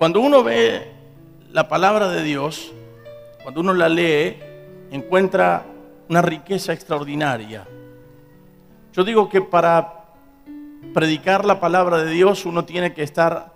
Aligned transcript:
Cuando 0.00 0.22
uno 0.22 0.42
ve 0.42 0.90
la 1.52 1.68
palabra 1.68 2.08
de 2.08 2.22
Dios, 2.22 2.72
cuando 3.42 3.60
uno 3.60 3.74
la 3.74 3.90
lee, 3.90 4.34
encuentra 4.90 5.66
una 6.08 6.22
riqueza 6.22 6.72
extraordinaria. 6.72 7.68
Yo 8.94 9.04
digo 9.04 9.28
que 9.28 9.42
para 9.42 10.06
predicar 10.94 11.44
la 11.44 11.60
palabra 11.60 11.98
de 11.98 12.12
Dios 12.12 12.46
uno 12.46 12.64
tiene 12.64 12.94
que 12.94 13.02
estar 13.02 13.52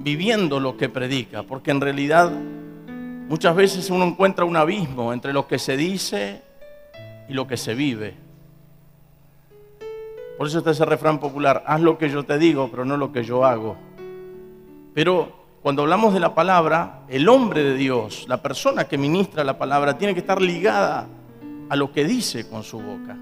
viviendo 0.00 0.58
lo 0.58 0.76
que 0.76 0.88
predica, 0.88 1.44
porque 1.44 1.70
en 1.70 1.80
realidad 1.80 2.32
muchas 3.28 3.54
veces 3.54 3.90
uno 3.90 4.06
encuentra 4.06 4.44
un 4.44 4.56
abismo 4.56 5.12
entre 5.12 5.32
lo 5.32 5.46
que 5.46 5.60
se 5.60 5.76
dice 5.76 6.42
y 7.28 7.32
lo 7.32 7.46
que 7.46 7.56
se 7.56 7.76
vive. 7.76 8.16
Por 10.36 10.48
eso 10.48 10.58
está 10.58 10.72
ese 10.72 10.84
refrán 10.84 11.20
popular, 11.20 11.62
haz 11.64 11.80
lo 11.80 11.96
que 11.96 12.10
yo 12.10 12.24
te 12.24 12.38
digo, 12.38 12.72
pero 12.72 12.84
no 12.84 12.96
lo 12.96 13.12
que 13.12 13.22
yo 13.22 13.44
hago. 13.44 13.76
Pero 14.94 15.43
cuando 15.64 15.80
hablamos 15.80 16.12
de 16.12 16.20
la 16.20 16.34
palabra, 16.34 17.04
el 17.08 17.26
hombre 17.26 17.62
de 17.64 17.74
Dios, 17.74 18.26
la 18.28 18.42
persona 18.42 18.84
que 18.84 18.98
ministra 18.98 19.42
la 19.44 19.56
palabra, 19.56 19.96
tiene 19.96 20.12
que 20.12 20.20
estar 20.20 20.42
ligada 20.42 21.06
a 21.70 21.74
lo 21.74 21.90
que 21.90 22.04
dice 22.04 22.46
con 22.50 22.62
su 22.62 22.78
boca. 22.78 23.16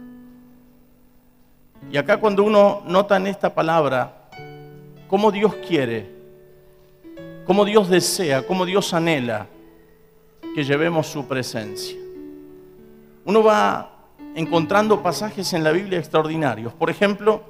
Y 1.89 1.97
acá 1.97 2.17
cuando 2.17 2.43
uno 2.43 2.83
nota 2.85 3.17
en 3.17 3.29
esta 3.29 3.55
palabra 3.55 4.29
cómo 5.07 5.31
Dios 5.31 5.55
quiere, 5.69 6.11
cómo 7.47 7.65
Dios 7.65 7.89
desea, 7.89 8.45
cómo 8.45 8.67
Dios 8.67 8.93
anhela 8.93 9.47
que 10.53 10.65
llevemos 10.65 11.07
su 11.07 11.29
presencia. 11.29 11.97
Uno 13.25 13.45
va 13.45 13.89
encontrando 14.35 15.01
pasajes 15.01 15.53
en 15.53 15.63
la 15.63 15.71
Biblia 15.71 16.01
extraordinarios. 16.01 16.73
Por 16.73 16.91
ejemplo, 16.91 17.41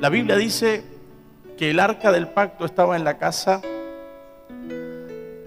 la 0.00 0.08
Biblia 0.08 0.36
dice 0.36 0.82
que 1.58 1.72
el 1.72 1.78
arca 1.78 2.10
del 2.10 2.28
pacto 2.28 2.64
estaba 2.64 2.96
en 2.96 3.04
la 3.04 3.18
casa 3.18 3.60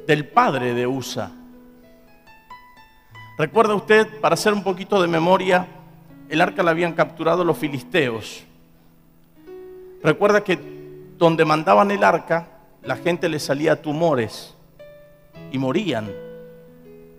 del 0.07 0.27
padre 0.27 0.73
de 0.73 0.87
Usa. 0.87 1.31
¿Recuerda 3.37 3.75
usted, 3.75 4.20
para 4.21 4.35
hacer 4.35 4.53
un 4.53 4.63
poquito 4.63 5.01
de 5.01 5.07
memoria, 5.07 5.67
el 6.29 6.41
arca 6.41 6.63
la 6.63 6.71
habían 6.71 6.93
capturado 6.93 7.43
los 7.43 7.57
filisteos? 7.57 8.43
Recuerda 10.01 10.43
que 10.43 10.57
donde 11.17 11.43
mandaban 11.43 11.91
el 11.91 12.03
arca, 12.03 12.47
la 12.84 12.95
gente 12.95 13.27
le 13.27 13.39
salía 13.39 13.81
tumores 13.81 14.55
y 15.51 15.57
morían. 15.57 16.12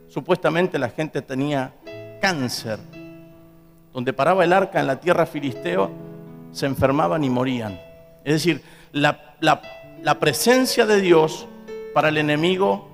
Supuestamente 0.09 0.78
la 0.78 0.89
gente 0.89 1.21
tenía 1.21 1.75
cáncer 2.21 2.78
donde 3.93 4.12
paraba 4.12 4.45
el 4.45 4.53
arca 4.53 4.78
en 4.78 4.87
la 4.87 5.00
tierra 5.00 5.25
filisteo, 5.25 5.91
se 6.53 6.67
enfermaban 6.67 7.25
y 7.25 7.31
morían. 7.31 7.81
Es 8.25 8.34
decir, 8.34 8.62
la, 8.93 9.34
la 9.41 10.19
presencia 10.19 10.84
de 10.84 11.00
Dios 11.00 11.48
para 11.97 12.11
el 12.11 12.19
enemigo 12.19 12.91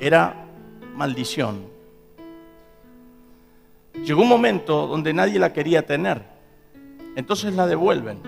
era 0.00 0.44
maldición. 0.96 1.64
Llegó 4.04 4.22
un 4.22 4.28
momento 4.28 4.88
donde 4.88 5.14
nadie 5.14 5.38
la 5.38 5.52
quería 5.52 5.86
tener, 5.86 6.20
entonces 7.14 7.54
la 7.54 7.68
devuelven. 7.68 8.18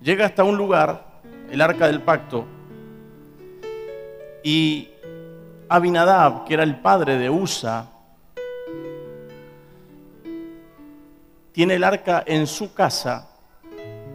Llega 0.00 0.26
hasta 0.26 0.44
un 0.44 0.56
lugar, 0.56 1.20
el 1.50 1.60
arca 1.62 1.88
del 1.88 2.00
pacto, 2.00 2.44
y 4.44 4.88
Abinadab, 5.68 6.44
que 6.44 6.54
era 6.54 6.62
el 6.62 6.78
padre 6.78 7.18
de 7.18 7.28
Usa, 7.28 7.90
tiene 11.50 11.74
el 11.74 11.82
arca 11.82 12.22
en 12.24 12.46
su 12.46 12.72
casa 12.72 13.30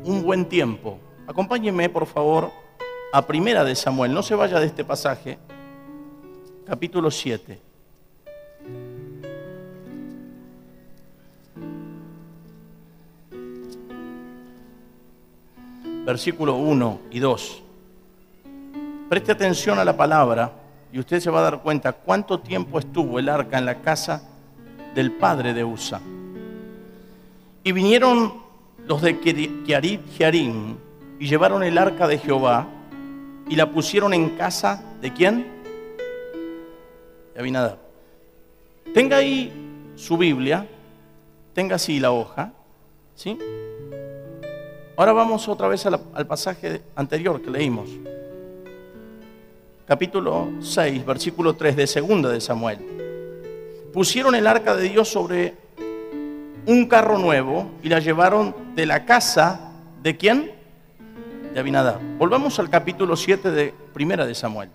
un 0.06 0.24
buen 0.24 0.46
tiempo. 0.46 1.03
Acompáñenme, 1.26 1.90
por 1.90 2.06
favor, 2.06 2.52
a 3.14 3.26
Primera 3.26 3.64
de 3.64 3.76
Samuel. 3.76 4.14
No 4.14 4.22
se 4.24 4.36
vaya 4.36 4.60
de 4.60 4.66
este 4.66 4.84
pasaje. 4.84 5.38
Capítulo 6.66 7.10
7. 7.10 7.62
Versículo 16.06 16.56
1 16.56 17.00
y 17.12 17.20
2. 17.20 17.64
Preste 19.08 19.32
atención 19.32 19.80
a 19.80 19.86
la 19.86 19.96
palabra 19.96 20.52
y 20.92 21.00
usted 21.00 21.22
se 21.22 21.30
va 21.30 21.40
a 21.40 21.44
dar 21.44 21.62
cuenta 21.62 21.94
cuánto 21.94 22.42
tiempo 22.42 22.80
estuvo 22.80 23.18
el 23.20 23.30
arca 23.30 23.58
en 23.58 23.66
la 23.66 23.82
casa 23.82 24.30
del 24.94 25.14
padre 25.14 25.54
de 25.54 25.64
Usa. 25.64 26.02
Y 27.64 27.72
vinieron 27.72 28.34
los 28.86 29.02
de 29.02 29.18
Kiarit 29.20 30.18
Jearim 30.18 30.76
y 31.24 31.28
llevaron 31.28 31.64
el 31.64 31.78
arca 31.78 32.06
de 32.06 32.18
Jehová 32.18 32.68
y 33.48 33.56
la 33.56 33.72
pusieron 33.72 34.14
en 34.14 34.32
casa 34.32 34.84
de 35.00 35.14
quién? 35.14 35.48
De 37.34 37.40
Abinadab. 37.40 37.78
Tenga 38.94 39.16
ahí 39.16 39.50
su 39.96 40.18
Biblia, 40.18 40.68
tenga 41.54 41.78
así 41.78 42.02
la 42.02 42.12
hoja, 42.12 42.52
¿sí? 43.16 43.40
Ahora 44.98 45.14
vamos 45.14 45.48
otra 45.48 45.70
vez 45.70 45.86
al 45.86 46.28
pasaje 46.28 46.82
anterior 46.94 47.42
que 47.42 47.50
leímos. 47.50 47.90
Capítulo 49.88 50.50
6, 50.60 51.06
versículo 51.06 51.54
3 51.54 51.78
de 51.78 51.88
segunda 51.88 52.32
de 52.32 52.42
Samuel. 52.42 52.80
Pusieron 53.94 54.36
el 54.36 54.46
arca 54.46 54.76
de 54.76 54.90
Dios 54.90 55.08
sobre 55.08 55.54
un 56.66 56.86
carro 56.86 57.18
nuevo 57.18 57.72
y 57.82 57.88
la 57.88 58.00
llevaron 58.00 58.54
de 58.76 58.86
la 58.86 59.06
casa 59.06 59.72
de 60.02 60.18
quién? 60.18 60.63
Abinadab. 61.60 62.00
Volvamos 62.18 62.60
al 62.60 62.70
capítulo 62.70 63.16
7 63.16 63.52
de 63.52 63.74
Primera 63.94 64.26
de 64.26 64.36
Samuel. 64.36 64.70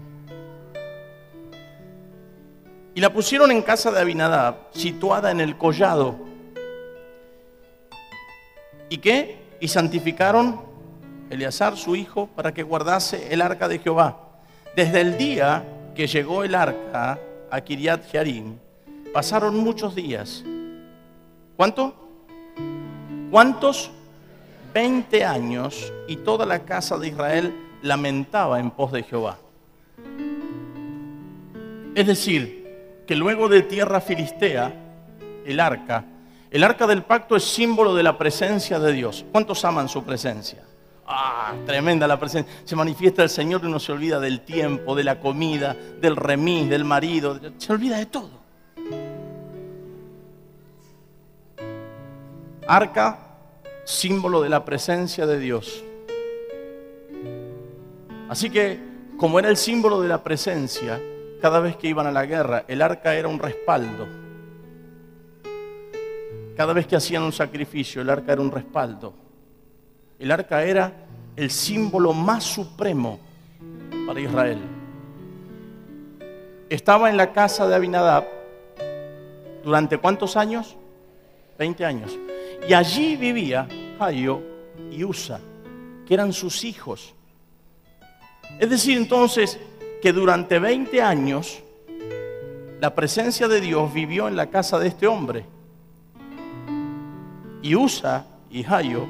Y 2.95 3.01
la 3.01 3.13
pusieron 3.13 3.51
en 3.51 3.63
casa 3.63 3.91
de 3.91 4.01
Abinadab, 4.01 4.69
situada 4.73 5.31
en 5.31 5.41
el 5.41 5.57
collado. 5.57 6.17
¿Y 8.89 8.99
qué? 8.99 9.39
Y 9.61 9.69
santificaron 9.69 10.61
Eleazar, 11.31 11.77
su 11.77 11.95
hijo, 11.95 12.29
para 12.29 12.55
que 12.55 12.63
guardase 12.63 13.33
el 13.33 13.43
arca 13.43 13.69
de 13.69 13.79
Jehová. 13.79 14.41
Desde 14.75 15.01
el 15.01 15.19
día 15.19 15.65
que 15.95 16.07
llegó 16.07 16.43
el 16.43 16.55
arca 16.55 17.19
a 17.51 17.61
Kiriat 17.61 18.11
Jearim, 18.11 18.57
pasaron 19.13 19.57
muchos 19.57 19.95
días 19.95 20.45
¿Cuánto? 21.59 21.93
¿Cuántos? 23.33 23.91
Veinte 24.73 25.25
años 25.25 25.93
y 26.07 26.17
toda 26.17 26.45
la 26.47 26.61
casa 26.61 26.99
de 26.99 27.09
Israel 27.09 27.55
lamentaba 27.83 28.61
en 28.61 28.71
pos 28.71 28.93
de 28.93 29.03
Jehová. 29.03 29.39
Es 31.95 32.07
decir, 32.07 33.03
que 33.07 33.17
luego 33.17 33.49
de 33.49 33.63
tierra 33.63 34.01
filistea, 34.01 34.73
el 35.45 35.61
arca, 35.61 36.05
el 36.51 36.65
arca 36.65 36.87
del 36.87 37.03
pacto 37.03 37.37
es 37.37 37.45
símbolo 37.45 37.95
de 37.95 38.03
la 38.03 38.17
presencia 38.17 38.79
de 38.79 38.93
Dios. 38.93 39.25
¿Cuántos 39.33 39.65
aman 39.65 39.89
su 39.89 40.05
presencia? 40.05 40.63
Ah, 41.07 41.55
tremenda 41.67 42.07
la 42.07 42.21
presencia. 42.21 42.53
Se 42.65 42.77
manifiesta 42.77 43.23
el 43.23 43.31
Señor 43.31 43.63
y 43.63 43.67
uno 43.67 43.81
se 43.81 43.93
olvida 43.93 44.21
del 44.21 44.43
tiempo, 44.43 44.95
de 44.95 45.05
la 45.05 45.21
comida, 45.21 45.75
del 46.01 46.17
remis, 46.17 46.69
del 46.69 46.85
marido. 46.85 47.41
Se 47.57 47.73
olvida 47.73 47.97
de 47.97 48.07
todo. 48.07 48.31
Arca, 52.67 53.28
símbolo 53.89 54.43
de 54.43 54.51
la 54.51 54.67
presencia 54.67 55.27
de 55.27 55.39
Dios. 55.39 55.83
Así 58.29 58.51
que, 58.51 58.79
como 59.17 59.39
era 59.39 59.49
el 59.49 59.57
símbolo 59.57 60.03
de 60.03 60.09
la 60.09 60.23
presencia, 60.23 61.01
cada 61.41 61.61
vez 61.61 61.77
que 61.77 61.89
iban 61.89 62.07
a 62.07 62.13
la 62.13 62.27
guerra, 62.27 62.65
el 62.69 62.83
arca 62.83 63.15
era 63.15 63.29
un 63.29 63.39
respaldo. 63.39 64.07
Cada 66.55 66.75
vez 66.75 66.87
que 66.87 66.97
hacían 66.97 67.23
un 67.23 67.33
sacrificio, 67.33 68.03
el 68.03 68.11
arca 68.11 68.33
era 68.33 68.43
un 68.43 68.51
respaldo. 68.51 69.15
El 70.19 70.31
arca 70.33 70.63
era 70.63 70.93
el 71.35 71.51
símbolo 71.51 72.13
más 72.13 72.45
supremo 72.45 73.19
para 74.07 74.21
Israel. 74.21 74.59
Estaba 76.69 77.09
en 77.09 77.17
la 77.17 77.33
casa 77.33 77.67
de 77.67 77.75
Abinadab 77.75 78.27
durante 79.65 79.97
cuántos 79.97 80.37
años? 80.37 80.77
20 81.59 81.85
años. 81.87 82.19
Y 82.67 82.75
allí 82.75 83.17
vivía 83.17 83.69
Jairo 83.99 84.43
y 84.91 85.05
Usa, 85.05 85.41
que 86.07 86.15
eran 86.15 86.33
sus 86.33 86.65
hijos. 86.65 87.15
Es 88.59 88.71
decir, 88.71 88.97
entonces, 88.97 89.59
que 90.01 90.13
durante 90.13 90.59
20 90.59 91.03
años 91.03 91.63
la 92.81 92.95
presencia 92.95 93.49
de 93.49 93.61
Dios 93.61 93.93
vivió 93.93 94.29
en 94.29 94.37
la 94.37 94.47
casa 94.47 94.79
de 94.79 94.89
este 94.89 95.07
hombre. 95.07 95.45
Y 97.63 97.75
Usa 97.75 98.27
y 98.51 98.63
Jairo 98.63 99.07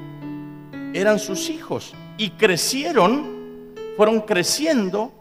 eran 0.94 1.18
sus 1.18 1.50
hijos 1.50 1.94
y 2.16 2.30
crecieron, 2.30 3.74
fueron 3.96 4.22
creciendo 4.22 5.12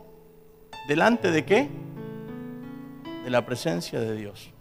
delante 0.87 1.31
de 1.31 1.43
qué? 1.43 1.67
De 3.25 3.29
la 3.29 3.45
presencia 3.45 3.99
de 3.99 4.15
Dios. 4.15 4.51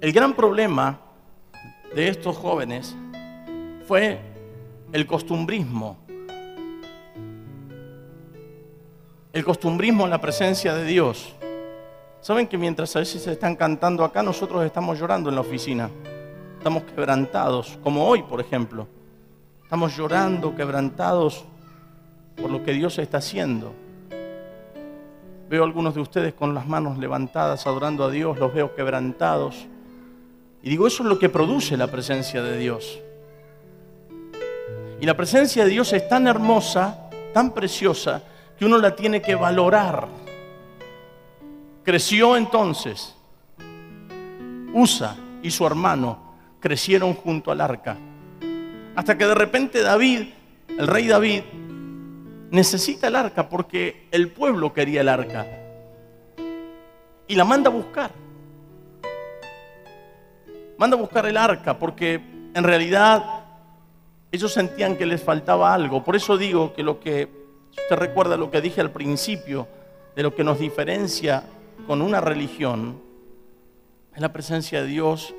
El 0.00 0.12
gran 0.12 0.34
problema 0.34 1.01
de 1.94 2.08
estos 2.08 2.36
jóvenes 2.36 2.96
fue 3.86 4.18
el 4.92 5.06
costumbrismo. 5.06 5.98
El 9.32 9.44
costumbrismo 9.44 10.04
en 10.04 10.10
la 10.10 10.20
presencia 10.20 10.74
de 10.74 10.84
Dios. 10.84 11.34
Saben 12.20 12.46
que 12.46 12.56
mientras 12.56 12.94
a 12.94 13.00
veces 13.00 13.22
se 13.22 13.32
están 13.32 13.56
cantando 13.56 14.04
acá, 14.04 14.22
nosotros 14.22 14.64
estamos 14.64 14.98
llorando 14.98 15.28
en 15.28 15.34
la 15.34 15.40
oficina. 15.40 15.90
Estamos 16.58 16.84
quebrantados, 16.84 17.78
como 17.82 18.06
hoy, 18.06 18.22
por 18.22 18.40
ejemplo. 18.40 18.86
Estamos 19.64 19.96
llorando, 19.96 20.54
quebrantados 20.54 21.44
por 22.36 22.50
lo 22.50 22.62
que 22.62 22.72
Dios 22.72 22.98
está 22.98 23.18
haciendo. 23.18 23.72
Veo 25.48 25.62
a 25.62 25.66
algunos 25.66 25.94
de 25.94 26.00
ustedes 26.00 26.34
con 26.34 26.54
las 26.54 26.66
manos 26.66 26.98
levantadas 26.98 27.66
adorando 27.66 28.04
a 28.04 28.10
Dios, 28.10 28.38
los 28.38 28.54
veo 28.54 28.74
quebrantados. 28.74 29.66
Y 30.62 30.70
digo, 30.70 30.86
eso 30.86 31.02
es 31.02 31.08
lo 31.08 31.18
que 31.18 31.28
produce 31.28 31.76
la 31.76 31.88
presencia 31.88 32.42
de 32.42 32.56
Dios. 32.56 33.00
Y 35.00 35.06
la 35.06 35.16
presencia 35.16 35.64
de 35.64 35.70
Dios 35.70 35.92
es 35.92 36.08
tan 36.08 36.28
hermosa, 36.28 37.10
tan 37.34 37.52
preciosa, 37.52 38.22
que 38.56 38.64
uno 38.64 38.78
la 38.78 38.94
tiene 38.94 39.20
que 39.20 39.34
valorar. 39.34 40.06
Creció 41.82 42.36
entonces. 42.36 43.16
Usa 44.72 45.16
y 45.42 45.50
su 45.50 45.66
hermano 45.66 46.36
crecieron 46.60 47.14
junto 47.14 47.50
al 47.50 47.60
arca. 47.60 47.96
Hasta 48.94 49.18
que 49.18 49.26
de 49.26 49.34
repente 49.34 49.82
David, 49.82 50.28
el 50.68 50.86
rey 50.86 51.08
David, 51.08 51.42
necesita 52.52 53.08
el 53.08 53.16
arca 53.16 53.48
porque 53.48 54.06
el 54.12 54.28
pueblo 54.28 54.72
quería 54.72 55.00
el 55.00 55.08
arca. 55.08 55.44
Y 57.26 57.34
la 57.34 57.44
manda 57.44 57.68
a 57.68 57.72
buscar. 57.72 58.21
Manda 60.82 60.96
a 60.96 61.00
buscar 61.00 61.24
el 61.26 61.36
arca 61.36 61.78
porque 61.78 62.20
en 62.52 62.64
realidad 62.64 63.22
ellos 64.32 64.52
sentían 64.52 64.96
que 64.96 65.06
les 65.06 65.22
faltaba 65.22 65.72
algo. 65.72 66.02
Por 66.02 66.16
eso 66.16 66.36
digo 66.36 66.74
que 66.74 66.82
lo 66.82 66.98
que, 66.98 67.28
si 67.70 67.80
usted 67.82 67.94
recuerda 67.94 68.36
lo 68.36 68.50
que 68.50 68.60
dije 68.60 68.80
al 68.80 68.90
principio, 68.90 69.68
de 70.16 70.24
lo 70.24 70.34
que 70.34 70.42
nos 70.42 70.58
diferencia 70.58 71.44
con 71.86 72.02
una 72.02 72.20
religión, 72.20 73.00
es 74.12 74.20
la 74.20 74.32
presencia 74.32 74.82
de 74.82 74.88
Dios 74.88 75.32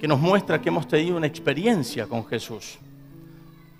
que 0.00 0.08
nos 0.08 0.18
muestra 0.18 0.62
que 0.62 0.70
hemos 0.70 0.88
tenido 0.88 1.18
una 1.18 1.26
experiencia 1.26 2.06
con 2.06 2.24
Jesús. 2.24 2.78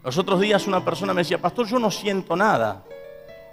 Los 0.04 0.18
otros 0.18 0.38
días 0.38 0.66
una 0.66 0.84
persona 0.84 1.14
me 1.14 1.22
decía, 1.22 1.40
pastor, 1.40 1.66
yo 1.66 1.78
no 1.78 1.90
siento 1.90 2.36
nada. 2.36 2.84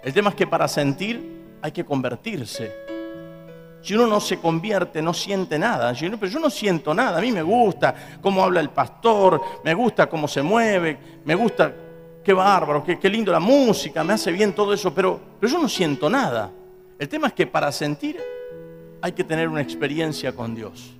El 0.04 0.12
tema 0.12 0.28
es 0.28 0.36
que 0.36 0.46
para 0.46 0.68
sentir 0.68 1.56
hay 1.62 1.72
que 1.72 1.86
convertirse. 1.86 2.95
Si 3.86 3.94
uno 3.94 4.08
no 4.08 4.20
se 4.20 4.40
convierte, 4.40 5.00
no 5.00 5.14
siente 5.14 5.60
nada. 5.60 5.94
pero 5.96 6.26
yo 6.26 6.40
no 6.40 6.50
siento 6.50 6.92
nada. 6.92 7.18
A 7.18 7.20
mí 7.20 7.30
me 7.30 7.44
gusta 7.44 7.94
cómo 8.20 8.42
habla 8.42 8.58
el 8.58 8.70
pastor, 8.70 9.40
me 9.62 9.74
gusta 9.74 10.08
cómo 10.08 10.26
se 10.26 10.42
mueve, 10.42 10.98
me 11.24 11.36
gusta, 11.36 11.72
qué 12.24 12.32
bárbaro, 12.32 12.82
qué, 12.82 13.08
lindo 13.08 13.30
la 13.30 13.38
música, 13.38 14.02
me 14.02 14.14
hace 14.14 14.32
bien 14.32 14.52
todo 14.56 14.74
eso, 14.74 14.92
pero, 14.92 15.20
yo 15.40 15.56
no 15.60 15.68
siento 15.68 16.10
nada. 16.10 16.50
El 16.98 17.08
tema 17.08 17.28
es 17.28 17.34
que 17.34 17.46
para 17.46 17.70
sentir 17.70 18.20
hay 19.00 19.12
que 19.12 19.22
tener 19.22 19.48
una 19.48 19.60
experiencia 19.60 20.34
con 20.34 20.52
Dios. 20.52 20.92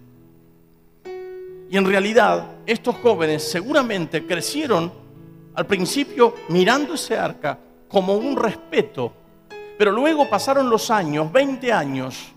Y 1.68 1.76
en 1.76 1.84
realidad, 1.84 2.52
estos 2.66 2.94
jóvenes 3.02 3.50
seguramente 3.50 4.24
crecieron 4.24 4.92
al 5.56 5.66
principio 5.66 6.36
mirando 6.50 6.94
ese 6.94 7.18
arca 7.18 7.58
como 7.88 8.14
un 8.14 8.36
respeto, 8.36 9.12
pero 9.76 9.90
luego 9.90 10.30
pasaron 10.30 10.70
los 10.70 10.88
años, 10.88 11.32
20 11.32 11.72
años, 11.72 12.35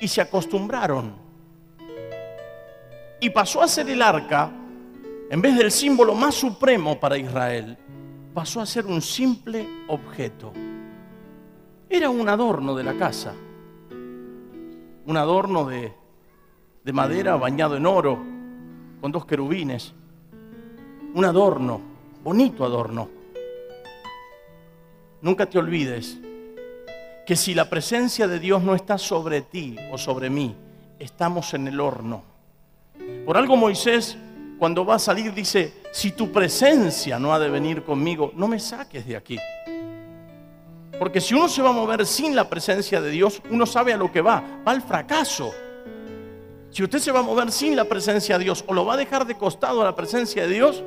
y 0.00 0.08
se 0.08 0.20
acostumbraron. 0.20 1.14
Y 3.20 3.30
pasó 3.30 3.62
a 3.62 3.68
ser 3.68 3.88
el 3.88 4.02
arca, 4.02 4.50
en 5.30 5.40
vez 5.40 5.56
del 5.56 5.70
símbolo 5.70 6.14
más 6.14 6.34
supremo 6.34 7.00
para 7.00 7.16
Israel, 7.16 7.76
pasó 8.34 8.60
a 8.60 8.66
ser 8.66 8.86
un 8.86 9.00
simple 9.00 9.66
objeto. 9.88 10.52
Era 11.88 12.10
un 12.10 12.28
adorno 12.28 12.74
de 12.74 12.84
la 12.84 12.94
casa, 12.94 13.32
un 15.06 15.16
adorno 15.16 15.64
de, 15.64 15.92
de 16.84 16.92
madera 16.92 17.36
bañado 17.36 17.76
en 17.76 17.86
oro, 17.86 18.18
con 19.00 19.12
dos 19.12 19.24
querubines, 19.24 19.94
un 21.14 21.24
adorno, 21.24 21.80
bonito 22.22 22.64
adorno. 22.64 23.08
Nunca 25.22 25.46
te 25.46 25.58
olvides 25.58 26.20
que 27.26 27.34
si 27.34 27.54
la 27.54 27.68
presencia 27.68 28.28
de 28.28 28.38
Dios 28.38 28.62
no 28.62 28.76
está 28.76 28.96
sobre 28.96 29.42
ti 29.42 29.76
o 29.90 29.98
sobre 29.98 30.30
mí, 30.30 30.54
estamos 30.98 31.52
en 31.54 31.66
el 31.66 31.80
horno. 31.80 32.22
Por 33.26 33.36
algo 33.36 33.56
Moisés, 33.56 34.16
cuando 34.60 34.86
va 34.86 34.94
a 34.94 35.00
salir, 35.00 35.34
dice, 35.34 35.74
si 35.92 36.12
tu 36.12 36.30
presencia 36.30 37.18
no 37.18 37.34
ha 37.34 37.40
de 37.40 37.50
venir 37.50 37.82
conmigo, 37.82 38.32
no 38.36 38.46
me 38.46 38.60
saques 38.60 39.04
de 39.04 39.16
aquí. 39.16 39.38
Porque 41.00 41.20
si 41.20 41.34
uno 41.34 41.48
se 41.48 41.60
va 41.62 41.70
a 41.70 41.72
mover 41.72 42.06
sin 42.06 42.36
la 42.36 42.48
presencia 42.48 43.00
de 43.00 43.10
Dios, 43.10 43.42
uno 43.50 43.66
sabe 43.66 43.92
a 43.92 43.96
lo 43.96 44.10
que 44.10 44.20
va, 44.20 44.62
va 44.66 44.70
al 44.70 44.82
fracaso. 44.82 45.52
Si 46.70 46.84
usted 46.84 47.00
se 47.00 47.10
va 47.10 47.20
a 47.20 47.22
mover 47.22 47.50
sin 47.50 47.74
la 47.74 47.86
presencia 47.86 48.38
de 48.38 48.44
Dios 48.44 48.64
o 48.68 48.72
lo 48.72 48.86
va 48.86 48.94
a 48.94 48.96
dejar 48.96 49.26
de 49.26 49.34
costado 49.34 49.82
a 49.82 49.84
la 49.84 49.96
presencia 49.96 50.46
de 50.46 50.54
Dios, 50.54 50.82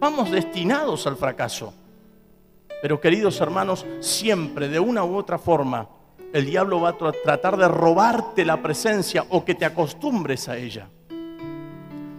vamos 0.00 0.32
destinados 0.32 1.06
al 1.06 1.16
fracaso. 1.16 1.72
Pero 2.82 3.00
queridos 3.00 3.40
hermanos, 3.40 3.86
siempre 4.00 4.68
de 4.68 4.78
una 4.78 5.04
u 5.04 5.16
otra 5.16 5.38
forma 5.38 5.88
el 6.32 6.44
diablo 6.44 6.80
va 6.80 6.90
a 6.90 7.12
tratar 7.24 7.56
de 7.56 7.68
robarte 7.68 8.44
la 8.44 8.60
presencia 8.60 9.24
o 9.30 9.44
que 9.44 9.54
te 9.54 9.64
acostumbres 9.64 10.48
a 10.48 10.56
ella. 10.58 10.88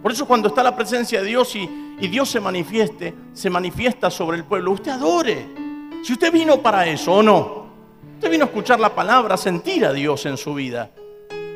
Por 0.02 0.12
eso 0.12 0.26
cuando 0.26 0.48
está 0.48 0.64
la 0.64 0.76
presencia 0.76 1.22
de 1.22 1.28
Dios 1.28 1.56
y, 1.56 1.68
Dios 2.08 2.30
se 2.30 2.40
manifieste, 2.40 3.14
se 3.34 3.50
manifiesta 3.50 4.10
sobre 4.10 4.38
el 4.38 4.46
pueblo, 4.46 4.72
usted 4.72 4.92
adore. 4.92 5.46
Si 6.04 6.14
usted 6.14 6.32
vino 6.32 6.62
para 6.62 6.88
eso 6.88 7.14
o 7.14 7.24
no, 7.24 7.68
usted 8.16 8.32
vino 8.32 8.46
a 8.46 8.48
escuchar 8.48 8.80
la 8.80 8.94
palabra, 8.96 9.36
a 9.36 9.38
sentir 9.38 9.86
a 9.86 9.94
Dios 9.94 10.26
en 10.26 10.38
su 10.38 10.54
vida. 10.54 10.90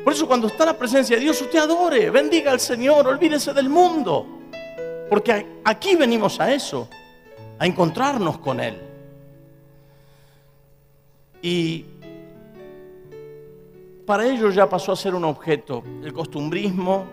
Por 0.04 0.12
eso 0.12 0.26
cuando 0.26 0.48
está 0.48 0.64
la 0.64 0.76
presencia 0.76 1.16
de 1.16 1.22
Dios, 1.22 1.40
usted 1.40 1.58
adore, 1.58 2.10
bendiga 2.10 2.52
al 2.52 2.60
Señor, 2.60 3.06
olvídese 3.06 3.52
del 3.52 3.68
mundo. 3.68 4.26
Porque 5.08 5.60
aquí 5.64 5.96
venimos 5.96 6.38
a 6.40 6.52
eso, 6.52 6.88
a 7.58 7.66
encontrarnos 7.66 8.38
con 8.38 8.60
Él. 8.60 8.91
Y 11.42 11.84
para 14.06 14.26
ellos 14.26 14.54
ya 14.54 14.68
pasó 14.68 14.92
a 14.92 14.96
ser 14.96 15.14
un 15.14 15.24
objeto. 15.24 15.82
El 16.02 16.12
costumbrismo, 16.12 17.04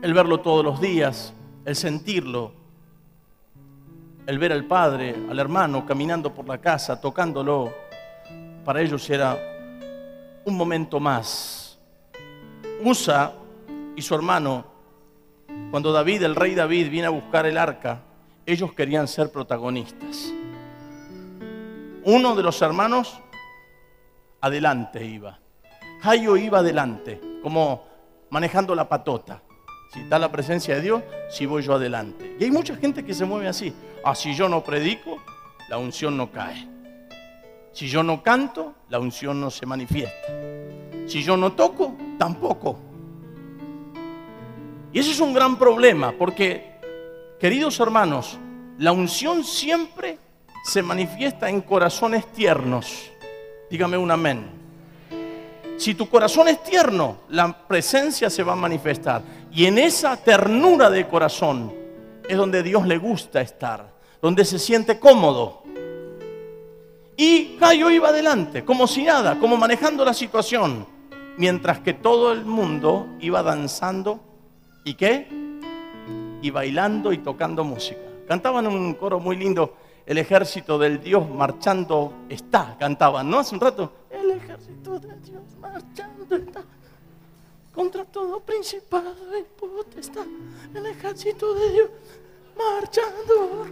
el 0.00 0.14
verlo 0.14 0.40
todos 0.40 0.64
los 0.64 0.80
días, 0.80 1.34
el 1.64 1.74
sentirlo, 1.74 2.52
el 4.26 4.38
ver 4.38 4.52
al 4.52 4.64
padre, 4.64 5.14
al 5.28 5.38
hermano 5.40 5.84
caminando 5.84 6.32
por 6.32 6.46
la 6.46 6.58
casa, 6.58 7.00
tocándolo, 7.00 7.72
para 8.64 8.80
ellos 8.80 9.10
era 9.10 9.36
un 10.44 10.56
momento 10.56 11.00
más. 11.00 11.78
Usa 12.84 13.32
y 13.96 14.02
su 14.02 14.14
hermano, 14.14 14.64
cuando 15.72 15.90
David, 15.90 16.22
el 16.22 16.36
rey 16.36 16.54
David, 16.54 16.90
viene 16.90 17.08
a 17.08 17.10
buscar 17.10 17.44
el 17.46 17.58
arca, 17.58 18.02
ellos 18.46 18.72
querían 18.72 19.08
ser 19.08 19.32
protagonistas 19.32 20.32
uno 22.04 22.34
de 22.34 22.42
los 22.42 22.60
hermanos 22.62 23.20
adelante 24.40 25.04
iba. 25.04 25.38
Jairo 26.00 26.36
iba 26.36 26.58
adelante, 26.58 27.20
como 27.42 27.84
manejando 28.30 28.74
la 28.74 28.88
patota. 28.88 29.42
Si 29.92 30.00
está 30.00 30.18
la 30.18 30.30
presencia 30.30 30.74
de 30.74 30.82
Dios, 30.82 31.02
si 31.30 31.46
voy 31.46 31.62
yo 31.62 31.74
adelante. 31.74 32.36
Y 32.38 32.44
hay 32.44 32.50
mucha 32.50 32.76
gente 32.76 33.04
que 33.04 33.14
se 33.14 33.24
mueve 33.24 33.48
así. 33.48 33.72
Ah, 34.04 34.14
si 34.14 34.34
yo 34.34 34.48
no 34.48 34.62
predico, 34.62 35.18
la 35.68 35.78
unción 35.78 36.16
no 36.16 36.30
cae. 36.30 36.68
Si 37.72 37.88
yo 37.88 38.02
no 38.02 38.22
canto, 38.22 38.74
la 38.88 38.98
unción 38.98 39.40
no 39.40 39.50
se 39.50 39.64
manifiesta. 39.64 40.28
Si 41.06 41.22
yo 41.22 41.36
no 41.36 41.52
toco, 41.52 41.96
tampoco. 42.18 42.78
Y 44.92 44.98
ese 44.98 45.12
es 45.12 45.20
un 45.20 45.32
gran 45.32 45.58
problema, 45.58 46.12
porque, 46.12 46.78
queridos 47.38 47.78
hermanos, 47.80 48.38
la 48.78 48.92
unción 48.92 49.44
siempre 49.44 50.18
se 50.68 50.82
manifiesta 50.82 51.48
en 51.48 51.62
corazones 51.62 52.26
tiernos. 52.30 53.10
Dígame 53.70 53.96
un 53.96 54.10
amén. 54.10 54.50
Si 55.78 55.94
tu 55.94 56.10
corazón 56.10 56.48
es 56.48 56.62
tierno, 56.62 57.20
la 57.30 57.66
presencia 57.66 58.28
se 58.28 58.42
va 58.42 58.52
a 58.52 58.56
manifestar. 58.56 59.22
Y 59.50 59.64
en 59.64 59.78
esa 59.78 60.16
ternura 60.18 60.90
de 60.90 61.08
corazón 61.08 61.72
es 62.28 62.36
donde 62.36 62.62
Dios 62.62 62.86
le 62.86 62.98
gusta 62.98 63.40
estar, 63.40 63.94
donde 64.20 64.44
se 64.44 64.58
siente 64.58 64.98
cómodo. 64.98 65.62
Y 67.16 67.56
Cayo 67.58 67.88
iba 67.90 68.10
adelante, 68.10 68.62
como 68.62 68.86
si 68.86 69.04
nada, 69.04 69.38
como 69.38 69.56
manejando 69.56 70.04
la 70.04 70.12
situación, 70.12 70.86
mientras 71.38 71.78
que 71.78 71.94
todo 71.94 72.30
el 72.32 72.44
mundo 72.44 73.06
iba 73.20 73.42
danzando 73.42 74.20
y 74.84 74.94
qué? 74.94 75.28
Y 76.42 76.50
bailando 76.50 77.10
y 77.12 77.18
tocando 77.18 77.64
música. 77.64 78.00
Cantaban 78.28 78.66
un 78.66 78.92
coro 78.92 79.18
muy 79.18 79.36
lindo 79.36 79.74
el 80.08 80.16
ejército 80.16 80.78
del 80.78 81.02
Dios 81.02 81.28
marchando 81.28 82.24
está, 82.30 82.74
cantaban, 82.78 83.28
¿no? 83.28 83.40
Hace 83.40 83.54
un 83.54 83.60
rato, 83.60 83.92
el 84.10 84.30
ejército 84.30 84.98
de 84.98 85.14
Dios 85.20 85.42
marchando 85.60 86.34
está 86.34 86.62
contra 87.74 88.06
todo 88.06 88.40
principado 88.40 89.14
y 89.38 89.42
potestad. 89.60 90.24
el 90.74 90.86
ejército 90.86 91.52
de 91.52 91.72
Dios 91.72 91.90
marchando. 92.56 93.66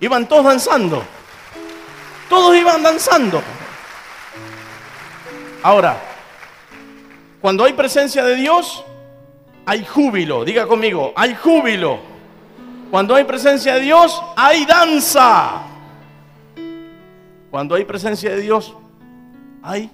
Iban 0.00 0.28
todos 0.28 0.46
danzando. 0.46 1.00
Todos 2.28 2.56
iban 2.56 2.82
danzando. 2.82 3.40
Ahora, 5.62 5.96
cuando 7.40 7.64
hay 7.64 7.72
presencia 7.74 8.24
de 8.24 8.34
Dios, 8.34 8.84
hay 9.64 9.84
júbilo. 9.84 10.44
Diga 10.44 10.66
conmigo, 10.66 11.12
hay 11.14 11.36
júbilo. 11.36 12.11
Cuando 12.92 13.14
hay 13.14 13.24
presencia 13.24 13.76
de 13.76 13.80
Dios, 13.80 14.22
hay 14.36 14.66
danza. 14.66 15.62
Cuando 17.50 17.74
hay 17.74 17.86
presencia 17.86 18.32
de 18.32 18.42
Dios, 18.42 18.76
hay 19.62 19.90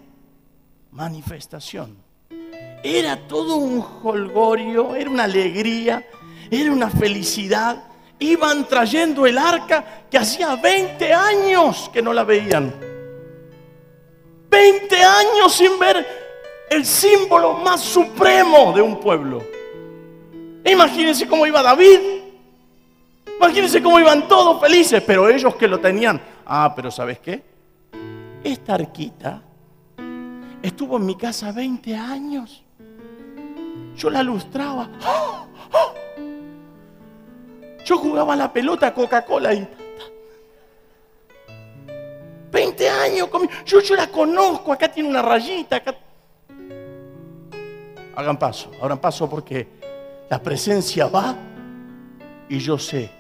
manifestación. 0.91 1.97
Era 2.83 3.17
todo 3.29 3.55
un 3.55 3.87
holgorio, 4.03 4.97
era 4.97 5.09
una 5.09 5.23
alegría, 5.23 6.05
era 6.51 6.73
una 6.73 6.91
felicidad. 6.91 7.85
Iban 8.19 8.67
trayendo 8.67 9.27
el 9.27 9.39
arca 9.39 10.03
que 10.11 10.19
hacía 10.19 10.57
20 10.57 11.15
años 11.15 11.89
que 11.93 12.03
no 12.03 12.13
la 12.13 12.25
veían. 12.25 12.75
20 14.51 14.97
años 14.97 15.53
sin 15.55 15.79
ver 15.79 16.05
el 16.69 16.85
símbolo 16.85 17.55
más 17.59 17.81
supremo 17.81 18.73
de 18.73 18.83
un 18.83 18.99
pueblo. 18.99 19.41
Imagínense 20.65 21.29
cómo 21.29 21.47
iba 21.47 21.63
David. 21.63 22.27
Imagínense 23.39 23.81
cómo 23.81 24.01
iban 24.01 24.27
todos 24.27 24.61
felices, 24.61 25.03
pero 25.07 25.29
ellos 25.29 25.55
que 25.55 25.69
lo 25.69 25.79
tenían. 25.79 26.21
Ah, 26.45 26.73
pero 26.75 26.91
¿sabes 26.91 27.21
qué? 27.21 27.43
Esta 28.43 28.75
arquita 28.75 29.43
estuvo 30.61 30.97
en 30.97 31.07
mi 31.07 31.17
casa 31.17 31.53
20 31.53 31.95
años. 31.95 32.65
Yo 33.97 34.11
la 34.11 34.23
lustraba. 34.23 34.89
Yo 37.85 37.97
jugaba 37.97 38.37
la 38.37 38.53
pelota 38.53 38.93
Coca-Cola 38.93 39.55
y 39.55 39.67
20 42.51 42.91
años 42.91 43.29
conmigo. 43.29 43.53
Yo, 43.65 43.81
yo 43.81 43.95
la 43.95 44.09
conozco, 44.09 44.73
acá 44.73 44.89
tiene 44.91 45.09
una 45.09 45.23
rayita. 45.23 45.83
Hagan 48.17 48.39
paso, 48.39 48.73
hagan 48.83 48.99
paso 48.99 49.31
porque 49.31 49.69
la 50.29 50.43
presencia 50.43 51.07
va 51.07 51.37
y 52.49 52.59
yo 52.59 52.79
sé. 52.79 53.18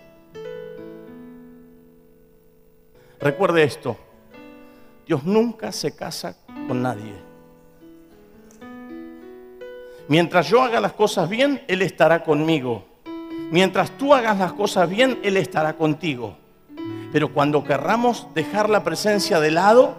Recuerde 3.20 3.64
esto, 3.64 3.96
Dios 5.06 5.24
nunca 5.24 5.72
se 5.72 5.94
casa 5.94 6.36
con 6.68 6.82
nadie. 6.82 7.14
Mientras 10.06 10.48
yo 10.48 10.62
haga 10.62 10.80
las 10.80 10.92
cosas 10.92 11.28
bien, 11.28 11.62
Él 11.66 11.82
estará 11.82 12.22
conmigo. 12.22 12.84
Mientras 13.50 13.90
tú 13.98 14.14
hagas 14.14 14.38
las 14.38 14.52
cosas 14.52 14.88
bien, 14.88 15.18
Él 15.22 15.36
estará 15.36 15.76
contigo. 15.76 16.36
Pero 17.12 17.32
cuando 17.32 17.64
querramos 17.64 18.26
dejar 18.34 18.70
la 18.70 18.84
presencia 18.84 19.40
de 19.40 19.50
lado, 19.50 19.96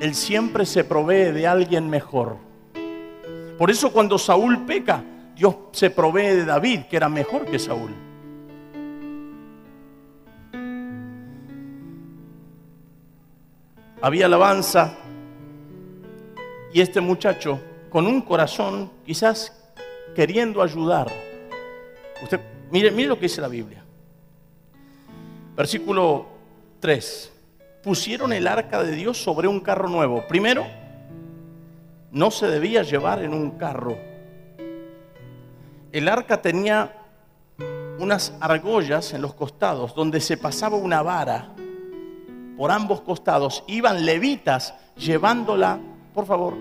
Él 0.00 0.14
siempre 0.14 0.64
se 0.64 0.84
provee 0.84 1.32
de 1.32 1.46
alguien 1.46 1.90
mejor. 1.90 2.38
Por 3.58 3.70
eso 3.70 3.92
cuando 3.92 4.18
Saúl 4.18 4.64
peca, 4.64 5.04
Dios 5.36 5.54
se 5.72 5.90
provee 5.90 6.34
de 6.34 6.44
David, 6.44 6.82
que 6.88 6.96
era 6.96 7.08
mejor 7.08 7.44
que 7.44 7.58
Saúl. 7.58 7.90
Había 14.04 14.26
alabanza 14.26 14.94
y 16.72 16.80
este 16.80 17.00
muchacho 17.00 17.60
con 17.88 18.08
un 18.08 18.20
corazón 18.22 18.90
quizás 19.06 19.56
queriendo 20.16 20.60
ayudar. 20.60 21.06
Usted 22.20 22.40
mire, 22.72 22.90
mire 22.90 23.10
lo 23.10 23.14
que 23.14 23.26
dice 23.26 23.40
la 23.40 23.46
Biblia. 23.46 23.84
Versículo 25.54 26.26
3. 26.80 27.32
Pusieron 27.84 28.32
el 28.32 28.48
arca 28.48 28.82
de 28.82 28.90
Dios 28.90 29.22
sobre 29.22 29.46
un 29.46 29.60
carro 29.60 29.88
nuevo. 29.88 30.26
Primero, 30.26 30.66
no 32.10 32.32
se 32.32 32.48
debía 32.48 32.82
llevar 32.82 33.22
en 33.22 33.32
un 33.32 33.52
carro. 33.52 33.96
El 35.92 36.08
arca 36.08 36.42
tenía 36.42 36.92
unas 38.00 38.34
argollas 38.40 39.12
en 39.12 39.22
los 39.22 39.34
costados 39.34 39.94
donde 39.94 40.20
se 40.20 40.36
pasaba 40.36 40.76
una 40.76 41.02
vara 41.02 41.54
por 42.62 42.70
ambos 42.70 43.00
costados. 43.00 43.64
Iban 43.66 44.06
levitas 44.06 44.72
llevándola. 44.96 45.80
Por 46.14 46.26
favor, 46.26 46.54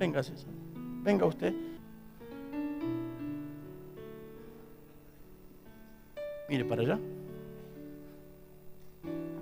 venga 0.00 0.20
César, 0.20 0.48
venga 1.04 1.26
usted. 1.26 1.54
Mire 6.48 6.64
para 6.64 6.82
allá. 6.82 6.98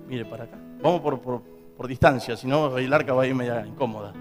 Mire 0.07 0.23
para 0.23 0.43
acá. 0.43 0.57
Vamos 0.83 1.01
por, 1.01 1.19
por, 1.19 1.41
por 1.75 1.87
distancia, 1.87 2.37
si 2.37 2.45
no 2.45 2.77
el 2.77 2.93
arca 2.93 3.15
va 3.15 3.23
a 3.23 3.25
ir 3.25 3.33
media 3.33 3.65
incómoda 3.65 4.13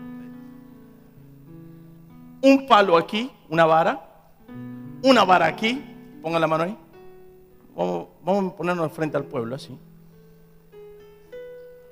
un 2.41 2.67
palo 2.67 2.97
aquí, 2.97 3.31
una 3.51 3.67
vara, 3.67 4.03
una 5.03 5.25
vara 5.25 5.47
aquí, 5.47 5.85
ponga 6.23 6.39
la 6.39 6.47
mano 6.47 6.65
ahí. 6.65 6.79
Vamos, 7.77 8.07
vamos 8.25 8.53
a 8.53 8.57
ponernos 8.57 8.93
frente 8.93 9.19
al 9.19 9.25
pueblo 9.25 9.55
así. 9.55 9.79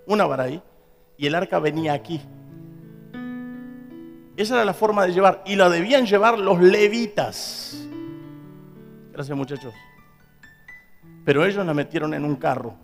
Una 0.06 0.26
vara 0.26 0.44
ahí. 0.44 0.62
Y 1.16 1.26
el 1.26 1.34
arca 1.34 1.58
venía 1.58 1.92
aquí. 1.92 2.20
Esa 4.36 4.54
era 4.54 4.64
la 4.64 4.74
forma 4.74 5.06
de 5.06 5.12
llevar. 5.12 5.42
Y 5.46 5.56
la 5.56 5.68
debían 5.68 6.06
llevar 6.06 6.38
los 6.38 6.60
levitas. 6.60 7.88
Gracias 9.12 9.36
muchachos. 9.36 9.74
Pero 11.24 11.44
ellos 11.44 11.64
la 11.64 11.74
metieron 11.74 12.14
en 12.14 12.24
un 12.24 12.36
carro. 12.36 12.74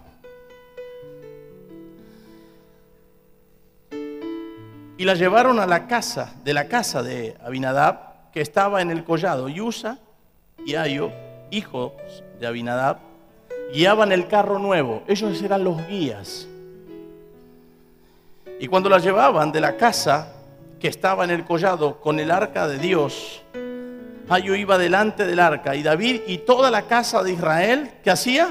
y 4.99 5.05
la 5.05 5.15
llevaron 5.15 5.61
a 5.61 5.67
la 5.67 5.87
casa, 5.87 6.35
de 6.43 6.55
la 6.55 6.69
casa 6.69 7.03
de 7.03 7.37
Abinadab, 7.45 8.31
que 8.33 8.41
estaba 8.41 8.81
en 8.81 8.91
el 8.91 9.05
collado. 9.05 9.49
Y 9.49 9.61
Usa 9.61 9.99
y 10.65 10.75
Ayo, 10.75 11.11
hijos 11.51 11.93
de 12.41 12.47
Abinadab, 12.47 12.99
guiaban 13.73 14.13
el 14.13 14.27
carro 14.27 14.59
nuevo. 14.59 15.03
Ellos 15.07 15.41
eran 15.43 15.65
los 15.65 15.87
guías. 15.87 16.49
Y 18.59 18.69
cuando 18.69 18.89
la 18.89 18.99
llevaban 18.99 19.53
de 19.53 19.61
la 19.61 19.77
casa 19.77 20.33
que 20.81 20.89
estaba 20.89 21.25
en 21.25 21.31
el 21.31 21.45
collado 21.45 22.01
con 22.01 22.21
el 22.21 22.31
arca 22.31 22.67
de 22.69 22.79
Dios, 22.79 23.43
Ayo 24.29 24.57
iba 24.57 24.77
delante 24.77 25.25
del 25.25 25.39
arca 25.39 25.77
y 25.77 25.85
David 25.85 26.23
y 26.27 26.39
toda 26.39 26.69
la 26.69 26.83
casa 26.83 27.23
de 27.23 27.33
Israel, 27.33 27.93
¿qué 28.03 28.11
hacía? 28.11 28.49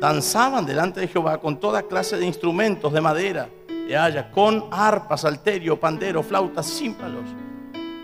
Danzaban 0.00 0.66
delante 0.66 0.98
de 0.98 1.06
Jehová 1.06 1.38
con 1.38 1.60
toda 1.60 1.82
clase 1.82 2.16
de 2.16 2.26
instrumentos 2.26 2.92
de 2.92 3.00
madera 3.00 3.48
de 3.86 3.96
haya, 3.96 4.30
con 4.30 4.64
arpa, 4.70 5.16
salterio, 5.16 5.78
pandero, 5.78 6.22
flautas, 6.22 6.66
címbalos. 6.66 7.24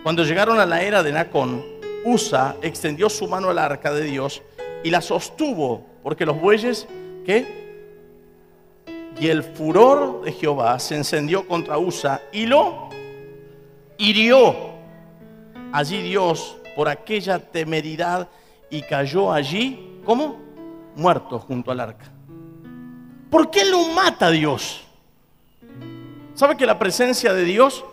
Cuando 0.03 0.23
llegaron 0.23 0.61
a 0.61 0.67
la 0.67 0.83
era 0.83 1.03
de 1.03 1.13
Nacón, 1.13 1.65
Usa 2.05 2.57
extendió 2.63 3.09
su 3.09 3.27
mano 3.27 3.51
al 3.51 3.59
arca 3.59 3.93
de 3.93 4.05
Dios 4.05 4.43
y 4.85 4.91
la 4.91 5.01
sostuvo, 5.01 5.85
porque 6.03 6.27
los 6.27 6.41
bueyes, 6.41 6.87
¿qué? 7.25 7.68
Y 9.21 9.29
el 9.29 9.43
furor 9.43 10.23
de 10.23 10.33
Jehová 10.33 10.79
se 10.79 10.97
encendió 10.97 11.47
contra 11.47 11.79
Usa 11.79 12.23
y 12.33 12.47
lo 12.47 12.89
hirió. 13.99 14.55
Allí 15.73 16.03
Dios 16.03 16.57
por 16.77 16.89
aquella 16.89 17.39
temeridad 17.39 18.29
y 18.71 18.83
cayó 18.83 19.33
allí, 19.33 20.01
¿cómo? 20.05 20.37
Muerto 20.95 21.39
junto 21.39 21.71
al 21.71 21.81
arca. 21.81 22.07
¿Por 23.31 23.51
qué 23.51 23.65
lo 23.65 23.89
mata 23.89 24.31
Dios? 24.31 24.85
¿Sabe 26.35 26.57
que 26.57 26.67
la 26.67 26.79
presencia 26.79 27.35
de 27.35 27.45
Dios 27.45 27.85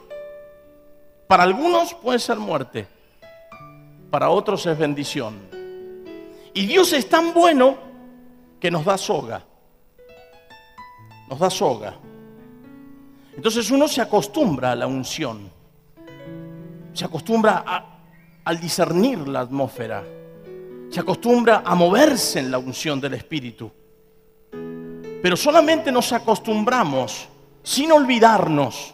para 1.27 1.43
algunos 1.43 1.95
puede 1.95 2.19
ser 2.19 2.37
muerte, 2.37 2.87
para 4.11 4.29
otros 4.29 4.65
es 4.67 4.77
bendición? 4.77 5.39
Y 6.53 6.67
Dios 6.67 6.93
es 6.93 7.09
tan 7.09 7.33
bueno 7.33 7.75
que 8.59 8.71
nos 8.71 8.85
da 8.85 8.97
soga, 8.97 9.43
nos 11.29 11.39
da 11.39 11.49
soga. 11.49 11.95
Entonces 13.35 13.69
uno 13.71 13.87
se 13.87 14.01
acostumbra 14.01 14.71
a 14.71 14.75
la 14.75 14.87
unción, 14.87 15.49
se 16.93 17.05
acostumbra 17.05 17.63
a, 17.65 17.99
al 18.45 18.59
discernir 18.59 19.27
la 19.27 19.41
atmósfera, 19.41 20.03
se 20.89 20.99
acostumbra 20.99 21.61
a 21.65 21.75
moverse 21.75 22.39
en 22.39 22.49
la 22.49 22.57
unción 22.57 23.01
del 23.01 23.15
Espíritu. 23.15 23.69
Pero 25.21 25.35
solamente 25.35 25.91
nos 25.91 26.13
acostumbramos 26.13 27.27
sin 27.63 27.91
olvidarnos 27.91 28.93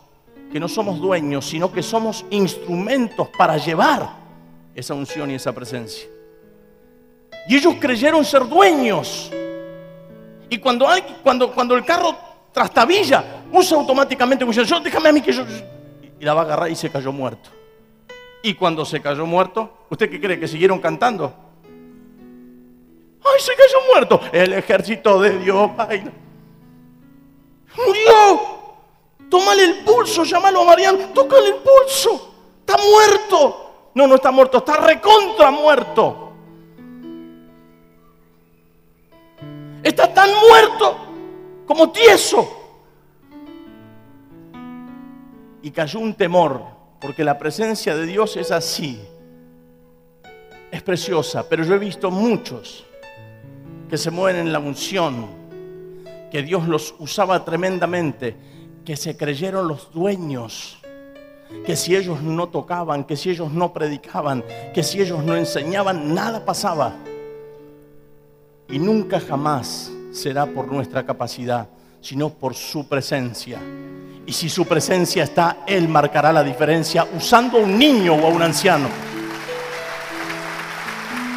que 0.51 0.59
no 0.59 0.67
somos 0.67 0.99
dueños, 0.99 1.45
sino 1.45 1.71
que 1.71 1.83
somos 1.83 2.25
instrumentos 2.29 3.27
para 3.37 3.57
llevar 3.57 4.21
esa 4.73 4.93
unción 4.93 5.29
y 5.31 5.35
esa 5.35 5.53
presencia. 5.53 6.07
Y 7.47 7.55
ellos 7.55 7.75
creyeron 7.79 8.23
ser 8.23 8.47
dueños. 8.47 9.31
Y 10.51 10.57
cuando, 10.57 10.85
hay, 10.85 11.01
cuando, 11.23 11.49
cuando 11.49 11.77
el 11.77 11.85
carro 11.85 12.13
trastabilla, 12.51 13.45
usa 13.53 13.77
automáticamente, 13.77 14.45
yo, 14.45 14.79
déjame 14.81 15.07
a 15.07 15.13
mí 15.13 15.21
que 15.21 15.31
yo... 15.31 15.45
Y 16.19 16.25
la 16.25 16.33
va 16.33 16.41
a 16.41 16.43
agarrar 16.43 16.69
y 16.69 16.75
se 16.75 16.89
cayó 16.91 17.13
muerto. 17.13 17.49
Y 18.43 18.53
cuando 18.55 18.83
se 18.83 19.01
cayó 19.01 19.25
muerto, 19.25 19.85
¿usted 19.89 20.09
qué 20.09 20.19
cree? 20.19 20.37
¿Que 20.37 20.49
siguieron 20.49 20.79
cantando? 20.79 21.33
¡Ay, 23.23 23.39
se 23.39 23.53
cayó 23.55 23.77
muerto! 23.93 24.19
El 24.33 24.51
ejército 24.51 25.21
de 25.21 25.39
Dios 25.39 25.73
baila. 25.73 26.11
¡Murió! 27.77 28.41
Tómale 29.29 29.63
el 29.63 29.75
pulso, 29.85 30.25
llámalo 30.25 30.63
a 30.63 30.65
Mariano, 30.65 30.97
tócale 31.13 31.47
el 31.47 31.55
pulso. 31.55 32.33
Está 32.59 32.75
muerto. 32.77 33.91
No, 33.93 34.05
no 34.05 34.15
está 34.15 34.31
muerto, 34.31 34.57
está 34.57 34.75
recontra 34.81 35.49
muerto. 35.49 36.20
Está 39.91 40.13
tan 40.13 40.29
muerto 40.47 40.95
como 41.65 41.91
tieso. 41.91 42.47
Y 45.61 45.69
cayó 45.71 45.99
un 45.99 46.13
temor, 46.13 46.63
porque 47.01 47.25
la 47.25 47.37
presencia 47.37 47.93
de 47.93 48.05
Dios 48.05 48.37
es 48.37 48.51
así. 48.51 49.01
Es 50.71 50.81
preciosa, 50.81 51.43
pero 51.49 51.65
yo 51.65 51.75
he 51.75 51.77
visto 51.77 52.09
muchos 52.09 52.85
que 53.89 53.97
se 53.97 54.11
mueven 54.11 54.39
en 54.47 54.53
la 54.53 54.59
unción, 54.59 55.27
que 56.31 56.41
Dios 56.41 56.69
los 56.69 56.95
usaba 56.97 57.43
tremendamente, 57.43 58.37
que 58.85 58.95
se 58.95 59.17
creyeron 59.17 59.67
los 59.67 59.91
dueños, 59.91 60.79
que 61.65 61.75
si 61.75 61.97
ellos 61.97 62.21
no 62.21 62.47
tocaban, 62.47 63.03
que 63.03 63.17
si 63.17 63.31
ellos 63.31 63.51
no 63.51 63.73
predicaban, 63.73 64.45
que 64.73 64.83
si 64.83 65.01
ellos 65.01 65.21
no 65.21 65.35
enseñaban, 65.35 66.15
nada 66.15 66.45
pasaba. 66.45 66.95
Y 68.71 68.79
nunca 68.79 69.19
jamás 69.19 69.91
será 70.11 70.45
por 70.45 70.71
nuestra 70.71 71.05
capacidad, 71.05 71.67
sino 72.01 72.29
por 72.29 72.55
su 72.55 72.87
presencia. 72.87 73.59
Y 74.25 74.33
si 74.33 74.49
su 74.49 74.65
presencia 74.65 75.23
está, 75.23 75.57
Él 75.67 75.87
marcará 75.87 76.31
la 76.31 76.43
diferencia 76.43 77.05
usando 77.15 77.57
a 77.57 77.61
un 77.61 77.77
niño 77.77 78.15
o 78.15 78.27
a 78.27 78.29
un 78.29 78.41
anciano. 78.41 78.87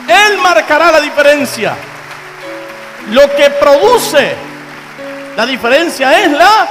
Él 0.09 0.39
marcará 0.43 0.93
la 0.93 1.01
diferencia. 1.01 1.75
Lo 3.11 3.23
que 3.35 3.51
produce 3.61 4.35
la 5.37 5.47
diferencia 5.47 6.25
es 6.25 6.31
la... 6.31 6.69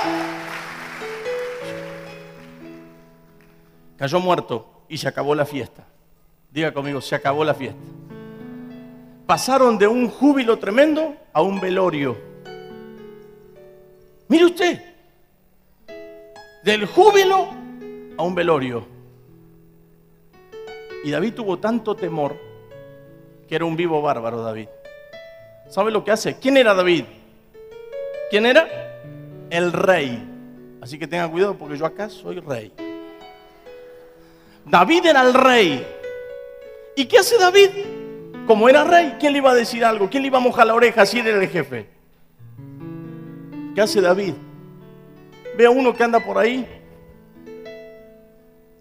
Cayó 3.97 4.19
muerto 4.19 4.85
y 4.87 4.97
se 4.97 5.07
acabó 5.07 5.35
la 5.35 5.45
fiesta. 5.45 5.83
Diga 6.49 6.73
conmigo, 6.73 7.01
se 7.01 7.15
acabó 7.15 7.43
la 7.43 7.53
fiesta. 7.53 7.81
Pasaron 9.25 9.77
de 9.77 9.87
un 9.87 10.09
júbilo 10.09 10.59
tremendo 10.59 11.15
a 11.31 11.41
un 11.41 11.59
velorio. 11.61 12.17
Mire 14.27 14.45
usted, 14.45 14.81
del 16.63 16.85
júbilo 16.85 17.49
a 18.17 18.23
un 18.23 18.35
velorio. 18.35 18.85
Y 21.03 21.11
David 21.11 21.33
tuvo 21.33 21.59
tanto 21.59 21.95
temor 21.95 22.35
que 23.47 23.55
era 23.55 23.65
un 23.65 23.75
vivo 23.75 24.01
bárbaro 24.01 24.41
David. 24.41 24.67
¿Sabe 25.69 25.91
lo 25.91 26.03
que 26.03 26.11
hace? 26.11 26.37
¿Quién 26.37 26.57
era 26.57 26.73
David? 26.73 27.05
¿Quién 28.29 28.45
era? 28.45 28.67
El 29.49 29.71
rey. 29.71 30.21
Así 30.81 30.99
que 30.99 31.07
tengan 31.07 31.31
cuidado 31.31 31.57
porque 31.57 31.77
yo 31.77 31.85
acá 31.85 32.09
soy 32.09 32.39
rey. 32.39 32.73
David 34.65 35.05
era 35.05 35.21
el 35.21 35.33
rey. 35.33 35.85
¿Y 36.95 37.05
qué 37.05 37.19
hace 37.19 37.37
David? 37.37 37.69
Como 38.47 38.67
era 38.67 38.83
rey, 38.83 39.15
¿quién 39.19 39.31
le 39.31 39.39
iba 39.39 39.51
a 39.51 39.55
decir 39.55 39.85
algo? 39.85 40.09
¿Quién 40.09 40.23
le 40.23 40.27
iba 40.27 40.37
a 40.37 40.41
mojar 40.41 40.67
la 40.67 40.73
oreja 40.73 41.05
si 41.05 41.19
era 41.19 41.29
el 41.29 41.47
jefe? 41.47 41.87
¿Qué 43.73 43.81
hace 43.81 44.01
David? 44.01 44.33
Ve 45.57 45.65
a 45.65 45.69
uno 45.69 45.93
que 45.93 46.03
anda 46.03 46.19
por 46.19 46.37
ahí 46.37 46.67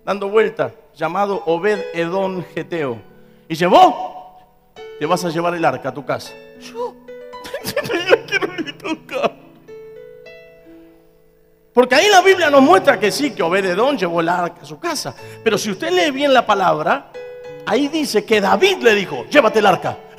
dando 0.05 0.29
vuelta, 0.29 0.73
llamado 0.95 1.43
Obed 1.47 1.81
Edón 1.95 2.45
Geteo. 2.55 2.99
Y 3.47 3.51
dice, 3.51 3.67
vos 3.67 3.95
te 4.99 5.07
vas 5.07 5.25
a 5.25 5.31
llevar 5.31 5.55
el 5.55 5.65
arca 5.65 5.91
a 5.91 5.95
tu 5.95 6.05
casa. 6.05 6.33
Yo, 6.61 6.95
la 8.11 8.17
quiero 8.27 8.49
ni 8.55 8.73
tocar. 8.73 9.33
Porque 11.73 11.95
ahí 11.95 12.09
la 12.11 12.21
Biblia 12.21 12.51
nos 12.51 12.63
muestra 12.63 12.99
que 12.99 13.11
sí, 13.11 13.33
que 13.33 13.43
Obed 13.43 13.65
Edón 13.65 13.97
llevó 13.97 14.21
el 14.21 14.29
arca 14.29 14.63
a 14.63 14.65
su 14.65 14.79
casa. 14.79 15.15
Pero 15.43 15.57
si 15.57 15.71
usted 15.71 15.91
lee 15.91 16.11
bien 16.11 16.35
la 16.35 16.45
palabra, 16.45 17.13
ahí 17.67 17.89
dice 17.89 18.25
que 18.25 18.41
David 18.41 18.79
le 18.79 18.95
dijo, 18.95 19.27
llévate 19.31 19.59
el 19.59 19.67
arca. 19.67 19.99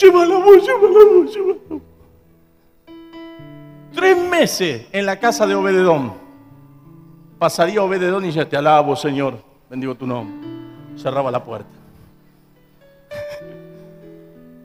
llévala 0.00 0.38
vos, 0.38 0.66
llévala 0.66 1.04
vos, 1.12 1.34
llévala 1.34 1.60
vos. 1.68 1.82
Tres 3.94 4.16
meses 4.16 4.86
en 4.92 5.06
la 5.06 5.18
casa 5.18 5.46
de 5.46 5.54
Obededón. 5.54 6.12
Pasaría 7.38 7.82
Obededón 7.82 8.24
y 8.26 8.32
ya 8.32 8.48
te 8.48 8.56
alabo, 8.56 8.94
Señor. 8.96 9.38
Bendigo 9.68 9.94
tu 9.94 10.06
nombre. 10.06 10.48
Cerraba 10.96 11.30
la 11.30 11.42
puerta. 11.42 11.68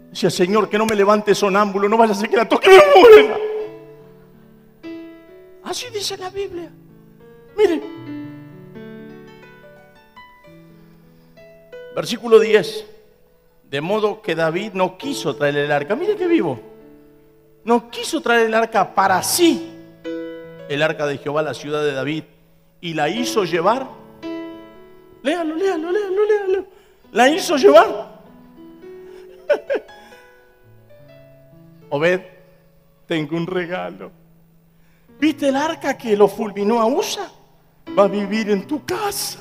Decía, 0.10 0.30
Señor, 0.30 0.70
que 0.70 0.78
no 0.78 0.86
me 0.86 0.96
levante 0.96 1.34
sonámbulo, 1.34 1.90
no 1.90 1.98
vaya 1.98 2.12
a 2.12 2.16
ser 2.16 2.30
que 2.30 2.38
la 2.38 2.48
toque 2.48 2.70
y 2.70 2.78
me 2.78 2.84
muera. 3.02 3.38
Así 5.64 5.88
dice 5.90 6.18
la 6.18 6.30
Biblia. 6.30 6.70
Mire. 7.58 7.82
Versículo 11.96 12.40
10. 12.40 12.86
De 13.70 13.82
modo 13.82 14.22
que 14.22 14.36
David 14.36 14.74
no 14.74 14.98
quiso 14.98 15.36
traer 15.36 15.58
el 15.58 15.72
arca. 15.72 15.96
Mire 15.96 16.16
que 16.16 16.28
vivo 16.28 16.74
no 17.64 17.90
quiso 17.90 18.22
traer 18.22 18.48
el 18.48 18.54
arca 18.54 18.94
para 18.94 19.22
sí, 19.24 19.72
el 20.70 20.82
arca 20.82 21.06
de 21.06 21.18
Jehová, 21.18 21.42
la 21.42 21.54
ciudad 21.54 21.84
de 21.84 21.94
David, 21.94 22.24
y 22.82 22.94
la 22.94 23.10
hizo 23.10 23.46
llevar. 23.46 23.88
Léalo, 25.22 25.56
léalo, 25.56 25.92
léalo, 25.92 26.26
léalo. 26.26 26.66
La 27.14 27.30
hizo 27.30 27.56
llevar. 27.56 28.22
Obed, 31.90 32.22
tengo 33.08 33.38
un 33.38 33.48
regalo. 33.48 34.12
¿Viste 35.20 35.50
el 35.50 35.56
arca 35.56 35.98
que 35.98 36.18
lo 36.18 36.28
fulminó 36.28 36.82
a 36.82 36.86
Usa? 36.86 37.32
Va 37.98 38.06
a 38.06 38.08
vivir 38.08 38.50
en 38.50 38.68
tu 38.68 38.84
casa. 38.84 39.40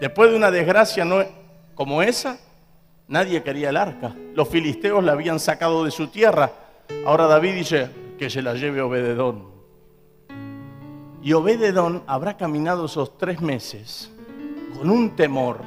Después 0.00 0.30
de 0.30 0.36
una 0.36 0.50
desgracia 0.50 1.04
como 1.74 2.02
esa, 2.02 2.38
nadie 3.08 3.42
quería 3.42 3.70
el 3.70 3.76
arca. 3.76 4.14
Los 4.34 4.48
filisteos 4.48 5.02
la 5.02 5.12
habían 5.12 5.40
sacado 5.40 5.84
de 5.84 5.90
su 5.90 6.06
tierra. 6.08 6.52
Ahora 7.04 7.26
David 7.26 7.54
dice 7.54 7.90
que 8.16 8.30
se 8.30 8.40
la 8.40 8.54
lleve 8.54 8.80
Obededón. 8.80 9.46
Y 11.22 11.32
Obededón 11.32 12.04
habrá 12.06 12.36
caminado 12.36 12.86
esos 12.86 13.18
tres 13.18 13.40
meses 13.40 14.10
con 14.76 14.88
un 14.88 15.16
temor. 15.16 15.62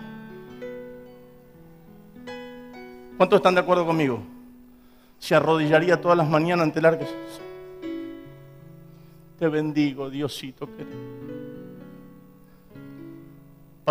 ¿Cuántos 3.17 3.37
están 3.37 3.53
de 3.53 3.61
acuerdo 3.61 3.85
conmigo? 3.85 4.21
Se 5.19 5.35
arrodillaría 5.35 5.99
todas 5.99 6.17
las 6.17 6.27
mañanas 6.27 6.63
ante 6.63 6.79
el 6.79 6.85
arca. 6.85 7.05
Te 9.37 9.47
bendigo, 9.49 10.09
Diosito 10.09 10.67
querido 10.67 11.40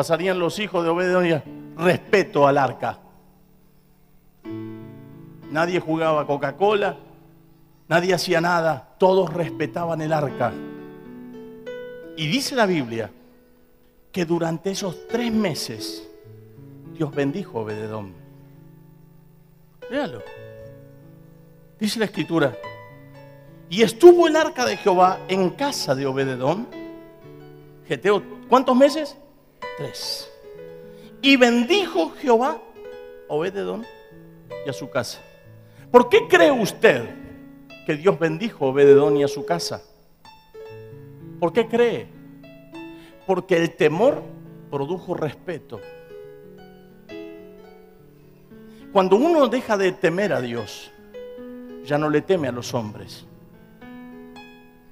pasarían 0.01 0.39
los 0.39 0.59
hijos 0.59 0.83
de 0.83 0.89
Obededón 0.89 1.75
respeto 1.77 2.47
al 2.47 2.57
arca. 2.57 3.01
Nadie 5.51 5.79
jugaba 5.79 6.27
Coca-Cola, 6.27 6.97
nadie 7.87 8.15
hacía 8.15 8.41
nada, 8.41 8.95
todos 8.97 9.31
respetaban 9.35 10.01
el 10.01 10.15
arca. 10.15 10.55
Y 12.17 12.29
dice 12.29 12.55
la 12.55 12.65
Biblia 12.65 13.11
que 14.11 14.25
durante 14.25 14.71
esos 14.71 15.07
tres 15.07 15.31
meses 15.31 16.09
Dios 16.95 17.15
bendijo 17.15 17.59
a 17.59 17.63
Obededón. 17.65 18.15
Léalo. 19.91 20.23
Dice 21.79 21.99
la 21.99 22.07
escritura. 22.07 22.57
Y 23.69 23.83
estuvo 23.83 24.29
el 24.29 24.37
arca 24.37 24.65
de 24.65 24.79
Jehová 24.79 25.19
en 25.29 25.51
casa 25.51 25.95
de 25.95 26.07
Obededón. 26.07 26.69
Geteo, 27.87 28.23
¿cuántos 28.49 28.75
meses? 28.75 29.19
Y 31.23 31.37
bendijo 31.37 32.11
Jehová 32.21 32.61
a 33.29 33.33
Obededón 33.33 33.87
y 34.67 34.71
a 34.71 34.73
su 34.73 34.91
casa. 34.91 35.21
¿Por 35.91 36.09
qué 36.09 36.29
cree 36.29 36.51
usted 36.51 37.09
que 37.87 37.97
Dios 37.97 38.19
bendijo 38.19 38.67
a 38.67 38.69
Obededón 38.69 39.17
y 39.17 39.25
a 39.25 39.29
su 39.29 39.45
casa? 39.45 39.83
¿Por 41.39 41.53
qué 41.53 41.67
cree? 41.67 42.07
Porque 43.27 43.57
el 43.57 43.75
temor 43.75 44.23
produjo 44.71 45.15
respeto. 45.15 45.81
Cuando 48.93 49.17
uno 49.17 49.49
deja 49.49 49.77
de 49.77 49.93
temer 49.93 50.33
a 50.33 50.41
Dios, 50.41 50.91
ya 51.85 51.97
no 51.97 52.11
le 52.11 52.23
teme 52.23 52.49
a 52.49 52.53
los 52.53 52.75
hombres. 52.75 53.27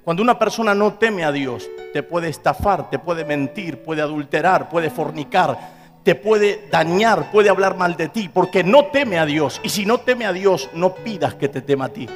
Cuando 0.09 0.23
una 0.23 0.39
persona 0.39 0.73
no 0.73 0.93
teme 0.93 1.23
a 1.23 1.31
Dios, 1.31 1.69
te 1.93 2.01
puede 2.01 2.29
estafar, 2.29 2.89
te 2.89 2.97
puede 2.97 3.23
mentir, 3.23 3.83
puede 3.83 4.01
adulterar, 4.01 4.67
puede 4.67 4.89
fornicar, 4.89 5.99
te 6.01 6.15
puede 6.15 6.67
dañar, 6.71 7.29
puede 7.31 7.47
hablar 7.47 7.77
mal 7.77 7.95
de 7.95 8.09
ti, 8.09 8.27
porque 8.27 8.63
no 8.63 8.87
teme 8.87 9.19
a 9.19 9.27
Dios. 9.27 9.61
Y 9.63 9.69
si 9.69 9.85
no 9.85 9.99
teme 9.99 10.25
a 10.25 10.33
Dios, 10.33 10.71
no 10.73 10.95
pidas 10.95 11.35
que 11.35 11.47
te 11.47 11.61
tema 11.61 11.85
a 11.85 11.89
ti. 11.89 12.07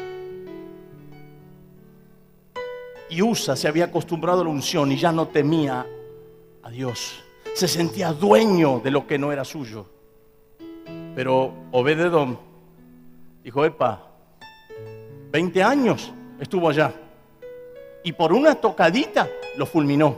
Y 3.12 3.22
Usa 3.22 3.56
se 3.56 3.68
había 3.68 3.86
acostumbrado 3.86 4.42
a 4.42 4.44
la 4.44 4.50
unción 4.50 4.92
y 4.92 4.98
ya 4.98 5.12
no 5.12 5.28
temía 5.28 5.86
a 6.64 6.70
Dios. 6.72 7.24
Se 7.54 7.68
sentía 7.68 8.12
dueño 8.12 8.82
de 8.84 8.90
lo 8.90 9.06
que 9.06 9.20
no 9.20 9.32
era 9.32 9.46
suyo. 9.46 9.86
Pero 11.14 11.54
Obededón 11.72 12.40
dijo, 13.44 13.64
epa, 13.64 14.08
20 15.32 15.62
años 15.62 16.12
estuvo 16.40 16.70
allá. 16.70 16.92
Y 18.04 18.12
por 18.12 18.34
una 18.34 18.56
tocadita 18.56 19.30
lo 19.56 19.66
fulminó. 19.66 20.16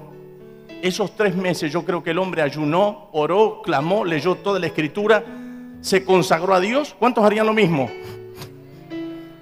Esos 0.81 1.15
tres 1.15 1.35
meses 1.35 1.71
yo 1.71 1.85
creo 1.85 2.03
que 2.03 2.11
el 2.11 2.19
hombre 2.19 2.41
ayunó, 2.41 3.09
oró, 3.11 3.61
clamó, 3.61 4.05
leyó 4.05 4.35
toda 4.35 4.59
la 4.59 4.67
escritura, 4.67 5.23
se 5.81 6.03
consagró 6.03 6.53
a 6.53 6.59
Dios. 6.59 6.95
¿Cuántos 6.97 7.23
harían 7.23 7.45
lo 7.45 7.53
mismo? 7.53 7.89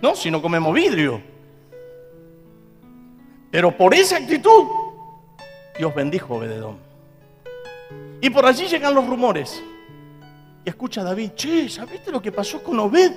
No, 0.01 0.15
si 0.15 0.29
no 0.29 0.41
comemos 0.41 0.73
vidrio. 0.73 1.21
Pero 3.49 3.75
por 3.75 3.93
esa 3.93 4.17
actitud, 4.17 4.67
Dios 5.77 5.93
bendijo 5.95 6.33
a 6.33 6.37
Obededón. 6.37 6.77
Y 8.19 8.29
por 8.29 8.45
allí 8.45 8.67
llegan 8.67 8.93
los 8.93 9.05
rumores. 9.07 9.63
Y 10.65 10.69
escucha 10.69 11.01
a 11.01 11.03
David, 11.03 11.31
che, 11.35 11.69
¿sabiste 11.69 12.11
lo 12.11 12.21
que 12.21 12.31
pasó 12.31 12.63
con 12.63 12.79
Obed? 12.79 13.11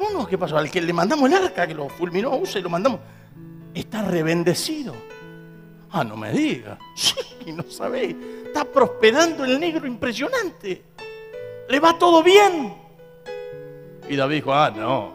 No, 0.00 0.10
no, 0.10 0.26
¿qué 0.26 0.36
pasó? 0.36 0.58
Al 0.58 0.70
que 0.70 0.80
le 0.80 0.92
mandamos 0.92 1.30
el 1.30 1.36
arca, 1.36 1.66
que 1.66 1.74
lo 1.74 1.88
fulminó 1.88 2.32
a 2.32 2.36
Usa 2.36 2.58
y 2.58 2.62
lo 2.62 2.70
mandamos, 2.70 3.00
está 3.80 4.02
rebendecido. 4.02 4.94
Ah, 5.90 6.04
no 6.04 6.16
me 6.16 6.32
diga. 6.32 6.78
Sí, 7.44 7.52
no 7.52 7.62
sabéis. 7.64 8.16
Está 8.46 8.64
prosperando 8.64 9.44
el 9.44 9.60
negro 9.60 9.86
impresionante. 9.86 10.82
Le 11.68 11.78
va 11.78 11.98
todo 11.98 12.22
bien. 12.22 12.74
Y 14.08 14.16
David 14.16 14.36
dijo, 14.36 14.54
ah, 14.54 14.70
no. 14.74 15.12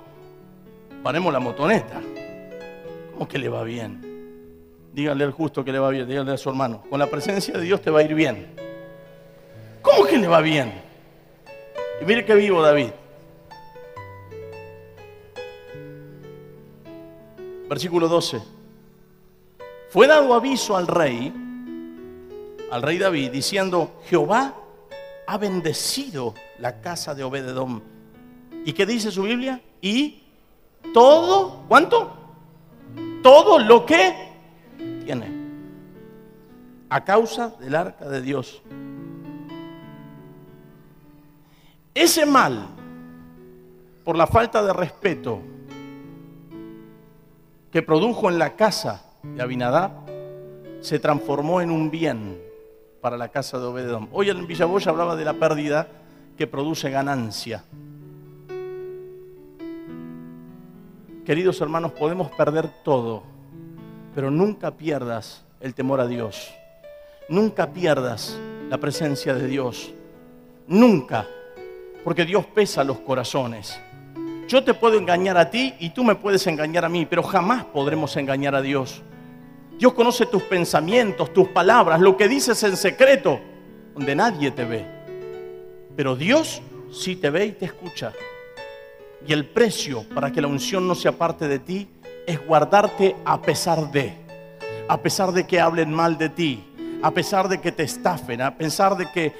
Paremos 1.02 1.34
la 1.34 1.39
motoneta. 1.39 2.00
¿Cómo 3.13 3.28
que 3.28 3.39
le 3.39 3.50
va 3.50 3.63
bien? 3.63 4.10
Dígale 4.93 5.24
al 5.24 5.32
justo 5.32 5.65
que 5.65 5.72
le 5.72 5.80
va 5.80 5.89
bien, 5.89 6.08
dígale 6.08 6.34
a 6.34 6.38
su 6.38 6.50
hermano. 6.50 6.84
Con 6.88 7.00
la 7.00 7.08
presencia 7.08 7.54
de 7.58 7.62
Dios 7.62 7.82
te 7.82 7.89
va 7.89 8.02
a 8.02 8.04
ir 8.04 8.13
bien. 8.13 8.54
¿Cómo 9.82 10.06
que 10.06 10.17
le 10.17 10.28
va 10.28 10.41
bien? 10.41 10.72
Y 12.02 12.06
mire 12.06 12.26
que 12.26 12.36
vivo 12.36 12.62
David. 12.62 12.91
Versículo 17.69 18.08
12. 18.08 18.41
Fue 19.91 20.08
dado 20.08 20.34
aviso 20.34 20.75
al 20.75 20.88
rey, 20.88 21.32
al 22.71 22.82
rey 22.82 22.97
David, 22.97 23.32
diciendo, 23.32 24.01
Jehová 24.05 24.55
ha 25.27 25.38
bendecido 25.38 26.34
la 26.58 26.82
casa 26.82 27.13
de 27.13 27.23
Obededón. 27.23 27.84
¿Y 28.65 28.73
qué 28.73 28.88
dice 28.88 29.12
su 29.12 29.21
Biblia? 29.21 29.62
Y 29.82 30.23
todo, 30.95 31.63
¿cuánto? 31.67 32.12
Todo 33.21 33.60
lo 33.60 33.86
que 33.86 34.15
tiene. 35.05 35.27
A 36.89 37.05
causa 37.05 37.49
del 37.60 37.75
arca 37.75 38.10
de 38.10 38.21
Dios. 38.23 38.63
Ese 41.93 42.25
mal, 42.25 42.65
por 44.03 44.17
la 44.17 44.25
falta 44.25 44.63
de 44.63 44.73
respeto 44.73 45.43
que 47.71 47.82
produjo 47.82 48.29
en 48.29 48.39
la 48.39 48.55
casa 48.55 49.03
de 49.23 49.41
Abinadab, 49.41 49.91
se 50.82 50.99
transformó 50.99 51.62
en 51.62 51.71
un 51.71 51.91
bien 51.91 52.41
para 53.01 53.17
la 53.17 53.29
casa 53.29 53.60
de 53.60 53.65
Obededón. 53.65 54.10
Hoy 54.12 54.29
en 54.29 54.47
Villaboya 54.47 54.91
hablaba 54.91 55.15
de 55.15 55.25
la 55.25 55.34
pérdida 55.34 55.88
que 56.38 56.47
produce 56.47 56.89
ganancia. 56.89 57.63
Queridos 61.25 61.62
hermanos, 61.62 61.91
podemos 61.91 62.32
perder 62.32 62.69
todo, 62.84 63.23
pero 64.15 64.32
nunca 64.32 64.71
pierdas 64.71 65.43
el 65.60 65.75
temor 65.75 65.99
a 65.99 66.08
Dios. 66.08 66.51
Nunca 67.27 67.71
pierdas 67.71 68.39
la 68.69 68.77
presencia 68.79 69.36
de 69.36 69.47
Dios. 69.47 69.93
Nunca 70.67 71.27
porque 72.03 72.25
Dios 72.25 72.45
pesa 72.45 72.84
los 72.84 72.99
corazones. 72.99 73.79
Yo 74.50 74.64
te 74.64 74.74
puedo 74.74 74.98
engañar 74.98 75.38
a 75.38 75.52
ti 75.52 75.76
y 75.80 75.92
tú 75.92 76.04
me 76.04 76.16
puedes 76.16 76.48
engañar 76.48 76.84
a 76.84 76.90
mí, 76.90 77.06
pero 77.06 77.22
jamás 77.22 77.66
podremos 77.66 78.18
engañar 78.18 78.56
a 78.56 78.64
Dios. 78.64 79.04
Dios 79.78 79.94
conoce 79.94 80.26
tus 80.26 80.42
pensamientos, 80.42 81.32
tus 81.32 81.50
palabras, 81.50 82.02
lo 82.02 82.18
que 82.18 82.28
dices 82.28 82.64
en 82.64 82.76
secreto, 82.76 83.40
donde 83.94 84.16
nadie 84.16 84.50
te 84.50 84.66
ve. 84.66 84.86
Pero 85.96 86.16
Dios 86.16 86.64
sí 86.92 87.16
te 87.16 87.30
ve 87.30 87.46
y 87.46 87.52
te 87.52 87.66
escucha. 87.66 88.12
Y 89.28 89.34
el 89.34 89.46
precio 89.46 90.04
para 90.16 90.32
que 90.32 90.42
la 90.42 90.48
unción 90.48 90.88
no 90.88 90.96
sea 90.96 91.12
parte 91.12 91.48
de 91.48 91.60
ti 91.60 91.88
es 92.26 92.44
guardarte 92.44 93.18
a 93.26 93.40
pesar 93.44 93.92
de, 93.92 94.16
a 94.88 95.00
pesar 95.00 95.32
de 95.32 95.46
que 95.46 95.62
hablen 95.62 95.94
mal 95.94 96.18
de 96.18 96.30
ti, 96.30 96.66
a 97.04 97.12
pesar 97.12 97.50
de 97.50 97.62
que 97.62 97.72
te 97.72 97.84
estafen, 97.84 98.42
a 98.42 98.58
pesar 98.58 98.98
de 98.98 99.12
que, 99.12 99.32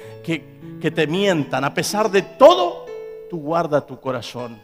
que, 0.80 0.90
te 0.92 1.06
mientan, 1.08 1.64
a 1.64 1.74
pesar 1.74 2.08
de 2.12 2.22
todo, 2.22 2.86
tú 3.28 3.40
guarda 3.40 3.84
tu 3.84 3.98
corazón. 3.98 4.56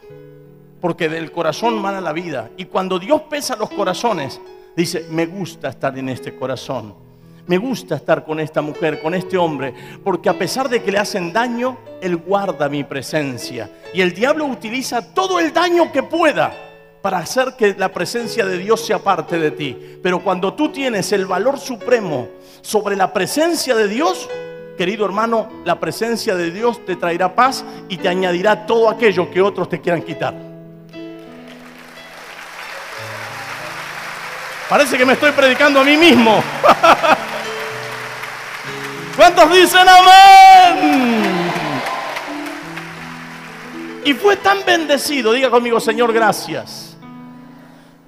Porque 0.80 1.08
del 1.08 1.32
corazón 1.32 1.80
mana 1.80 2.00
la 2.00 2.12
vida. 2.12 2.50
Y 2.56 2.66
cuando 2.66 2.98
Dios 2.98 3.22
pesa 3.30 3.56
los 3.56 3.70
corazones, 3.70 4.40
dice, 4.76 5.06
me 5.10 5.26
gusta 5.26 5.68
estar 5.68 5.96
en 5.98 6.08
este 6.08 6.36
corazón. 6.36 6.94
Me 7.46 7.58
gusta 7.58 7.94
estar 7.94 8.24
con 8.24 8.40
esta 8.40 8.60
mujer, 8.60 9.00
con 9.00 9.14
este 9.14 9.36
hombre, 9.36 9.72
porque 10.02 10.28
a 10.28 10.36
pesar 10.36 10.68
de 10.68 10.82
que 10.82 10.90
le 10.90 10.98
hacen 10.98 11.32
daño, 11.32 11.78
Él 12.00 12.16
guarda 12.16 12.68
mi 12.68 12.82
presencia. 12.82 13.70
Y 13.94 14.00
el 14.00 14.12
diablo 14.12 14.46
utiliza 14.46 15.14
todo 15.14 15.38
el 15.38 15.52
daño 15.52 15.92
que 15.92 16.02
pueda 16.02 16.52
para 17.02 17.18
hacer 17.18 17.54
que 17.56 17.72
la 17.78 17.92
presencia 17.92 18.44
de 18.44 18.58
Dios 18.58 18.84
sea 18.84 18.98
parte 18.98 19.38
de 19.38 19.52
ti. 19.52 19.76
Pero 20.02 20.24
cuando 20.24 20.54
tú 20.54 20.72
tienes 20.72 21.12
el 21.12 21.24
valor 21.24 21.56
supremo 21.56 22.26
sobre 22.62 22.96
la 22.96 23.12
presencia 23.12 23.76
de 23.76 23.86
Dios, 23.86 24.28
querido 24.76 25.04
hermano, 25.04 25.48
la 25.64 25.78
presencia 25.78 26.34
de 26.34 26.50
Dios 26.50 26.84
te 26.84 26.96
traerá 26.96 27.32
paz 27.32 27.64
y 27.88 27.96
te 27.98 28.08
añadirá 28.08 28.66
todo 28.66 28.90
aquello 28.90 29.30
que 29.30 29.40
otros 29.40 29.68
te 29.68 29.80
quieran 29.80 30.02
quitar. 30.02 30.45
Parece 34.68 34.98
que 34.98 35.06
me 35.06 35.12
estoy 35.12 35.30
predicando 35.32 35.80
a 35.80 35.84
mí 35.84 35.96
mismo. 35.96 36.36
¿Cuántos 39.16 39.52
dicen 39.52 39.86
amén? 39.88 41.50
Y 44.04 44.12
fue 44.14 44.36
tan 44.36 44.64
bendecido, 44.64 45.32
diga 45.32 45.50
conmigo, 45.50 45.80
Señor, 45.80 46.12
gracias 46.12 46.96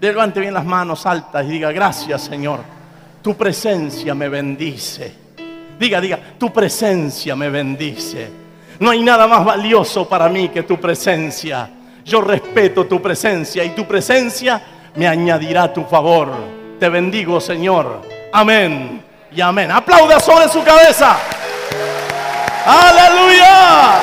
Levante 0.00 0.38
bien 0.38 0.54
las 0.54 0.64
manos 0.64 1.06
altas 1.06 1.44
y 1.44 1.48
diga, 1.48 1.72
gracias 1.72 2.22
Señor, 2.22 2.60
tu 3.20 3.36
presencia 3.36 4.14
me 4.14 4.28
bendice. 4.28 5.12
Diga, 5.78 6.00
diga, 6.00 6.18
tu 6.38 6.52
presencia 6.52 7.34
me 7.34 7.50
bendice. 7.50 8.30
No 8.78 8.90
hay 8.90 9.02
nada 9.02 9.26
más 9.26 9.44
valioso 9.44 10.08
para 10.08 10.28
mí 10.28 10.50
que 10.50 10.62
tu 10.62 10.78
presencia. 10.78 11.68
Yo 12.04 12.20
respeto 12.20 12.86
tu 12.86 13.02
presencia 13.02 13.64
y 13.64 13.70
tu 13.70 13.86
presencia 13.86 14.62
me 14.98 15.06
añadirá 15.06 15.72
tu 15.72 15.84
favor. 15.84 16.28
Te 16.80 16.88
bendigo, 16.88 17.40
Señor. 17.40 18.02
Amén 18.32 19.00
y 19.30 19.40
amén. 19.40 19.70
Aplauda 19.70 20.18
sobre 20.18 20.48
su 20.48 20.62
cabeza. 20.64 21.16
Aleluya. 22.66 24.02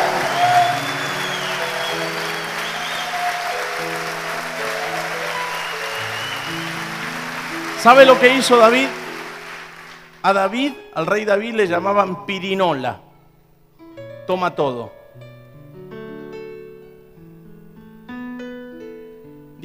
¿Sabe 7.81 8.05
lo 8.05 8.17
que 8.17 8.33
hizo 8.33 8.57
David? 8.57 8.87
A 10.23 10.33
David, 10.33 10.73
al 10.95 11.05
rey 11.05 11.25
David 11.25 11.55
le 11.55 11.67
llamaban 11.67 12.25
pirinola. 12.25 12.99
Toma 14.25 14.55
todo. 14.55 14.94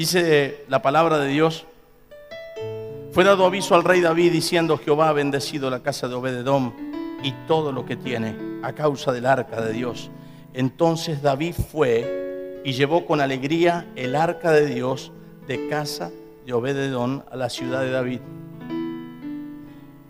Dice 0.01 0.65
la 0.69 0.81
palabra 0.81 1.19
de 1.19 1.29
Dios. 1.29 1.67
Fue 3.13 3.23
dado 3.23 3.45
aviso 3.45 3.75
al 3.75 3.85
rey 3.85 4.01
David 4.01 4.33
diciendo, 4.33 4.79
Jehová 4.79 5.11
ha 5.11 5.13
bendecido 5.13 5.69
la 5.69 5.81
casa 5.81 6.09
de 6.09 6.15
Obededón 6.15 6.73
y 7.23 7.33
todo 7.47 7.71
lo 7.71 7.85
que 7.85 7.97
tiene 7.97 8.35
a 8.63 8.73
causa 8.73 9.13
del 9.13 9.27
arca 9.27 9.61
de 9.61 9.75
Dios. 9.75 10.11
Entonces 10.55 11.21
David 11.21 11.53
fue 11.53 12.63
y 12.65 12.73
llevó 12.73 13.05
con 13.05 13.21
alegría 13.21 13.93
el 13.95 14.17
arca 14.17 14.53
de 14.53 14.65
Dios 14.75 15.13
de 15.47 15.69
casa 15.69 16.11
de 16.47 16.55
Obededón 16.55 17.23
a 17.31 17.37
la 17.37 17.51
ciudad 17.51 17.83
de 17.83 17.91
David. 17.91 18.21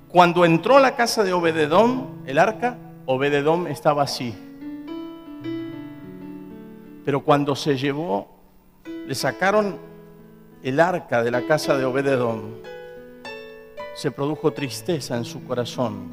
Cuando 0.06 0.44
entró 0.44 0.76
a 0.76 0.80
la 0.80 0.94
casa 0.94 1.24
de 1.24 1.32
Obededón, 1.32 2.22
el 2.26 2.38
arca, 2.38 2.78
Obededón 3.06 3.66
estaba 3.66 4.04
así. 4.04 4.36
Pero 7.04 7.24
cuando 7.24 7.56
se 7.56 7.76
llevó, 7.76 8.39
le 9.06 9.14
sacaron 9.14 9.78
el 10.62 10.78
arca 10.78 11.22
de 11.22 11.30
la 11.30 11.42
casa 11.42 11.76
de 11.76 11.84
Obededón, 11.84 12.58
se 13.94 14.10
produjo 14.10 14.52
tristeza 14.52 15.16
en 15.16 15.24
su 15.24 15.44
corazón. 15.44 16.08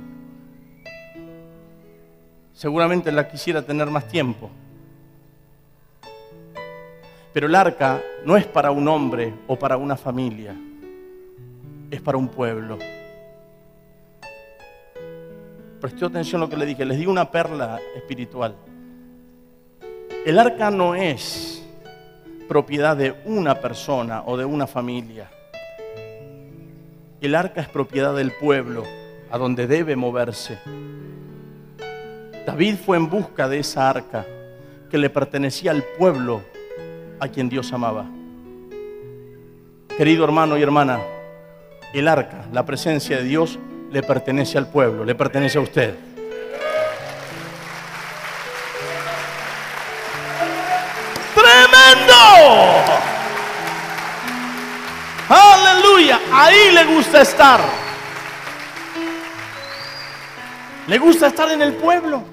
Seguramente 2.53 3.11
la 3.11 3.27
quisiera 3.27 3.61
tener 3.61 3.87
más 3.89 4.07
tiempo. 4.07 4.49
Pero 7.33 7.47
el 7.47 7.55
arca 7.55 8.01
no 8.25 8.35
es 8.35 8.47
para 8.47 8.71
un 8.71 8.87
hombre 8.87 9.33
o 9.47 9.57
para 9.57 9.77
una 9.77 9.95
familia. 9.95 10.55
es 11.89 12.01
para 12.01 12.17
un 12.17 12.27
pueblo. 12.27 12.77
Prestó 15.79 16.07
atención 16.07 16.41
a 16.41 16.45
lo 16.45 16.49
que 16.49 16.57
le 16.57 16.65
dije, 16.65 16.83
les 16.83 16.97
di 16.97 17.05
una 17.05 17.29
perla 17.29 17.79
espiritual. 17.95 18.55
El 20.25 20.39
arca 20.39 20.71
no 20.71 20.95
es 20.95 21.56
propiedad 22.47 22.95
de 22.95 23.15
una 23.25 23.55
persona 23.55 24.23
o 24.25 24.37
de 24.37 24.45
una 24.45 24.67
familia. 24.67 25.29
El 27.21 27.35
arca 27.35 27.61
es 27.61 27.67
propiedad 27.67 28.15
del 28.15 28.31
pueblo, 28.31 28.83
a 29.29 29.37
donde 29.37 29.67
debe 29.67 29.95
moverse. 29.95 30.57
David 32.45 32.75
fue 32.83 32.97
en 32.97 33.09
busca 33.09 33.49
de 33.49 33.59
esa 33.59 33.89
arca 33.89 34.25
que 34.89 34.97
le 34.97 35.09
pertenecía 35.09 35.71
al 35.71 35.83
pueblo 35.97 36.41
a 37.19 37.27
quien 37.27 37.49
Dios 37.49 37.73
amaba. 37.73 38.09
Querido 39.97 40.23
hermano 40.23 40.57
y 40.57 40.61
hermana, 40.61 40.99
el 41.93 42.07
arca, 42.07 42.45
la 42.53 42.65
presencia 42.65 43.17
de 43.17 43.23
Dios, 43.23 43.59
le 43.91 44.03
pertenece 44.03 44.57
al 44.57 44.69
pueblo, 44.69 45.03
le 45.03 45.15
pertenece 45.15 45.57
a 45.57 45.61
usted. 45.61 45.95
Ahí 56.47 56.71
le 56.71 56.85
gusta 56.85 57.21
estar. 57.21 57.59
Le 60.87 60.97
gusta 60.97 61.27
estar 61.27 61.51
en 61.51 61.61
el 61.61 61.73
pueblo. 61.73 62.23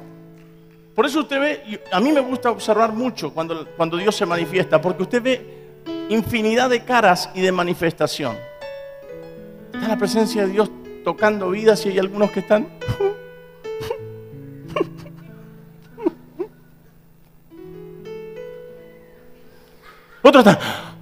Por 0.94 1.04
eso 1.06 1.20
usted 1.20 1.40
ve, 1.40 1.82
a 1.90 1.98
mí 2.00 2.12
me 2.12 2.20
gusta 2.20 2.50
observar 2.52 2.92
mucho 2.92 3.34
cuando, 3.34 3.66
cuando 3.76 3.96
Dios 3.96 4.14
se 4.14 4.24
manifiesta, 4.26 4.80
porque 4.80 5.02
usted 5.02 5.20
ve 5.20 5.64
infinidad 6.08 6.70
de 6.70 6.84
caras 6.84 7.28
y 7.34 7.40
de 7.40 7.50
manifestación. 7.50 8.36
Está 9.72 9.88
la 9.88 9.96
presencia 9.96 10.42
de 10.46 10.52
Dios 10.52 10.70
tocando 11.02 11.50
vidas 11.50 11.84
y 11.84 11.88
hay 11.88 11.98
algunos 11.98 12.30
que 12.30 12.38
están... 12.40 12.68
Otros 20.22 20.46
están... 20.46 20.93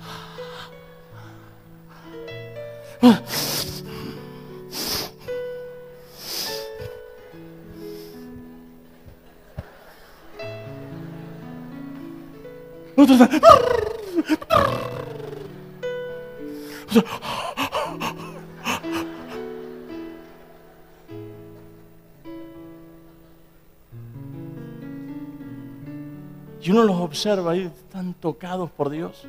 Y 26.64 26.70
uno 26.70 26.84
los 26.84 26.96
observa 26.96 27.52
ahí, 27.52 27.62
están 27.62 28.14
tocados 28.14 28.70
por 28.70 28.88
Dios. 28.88 29.26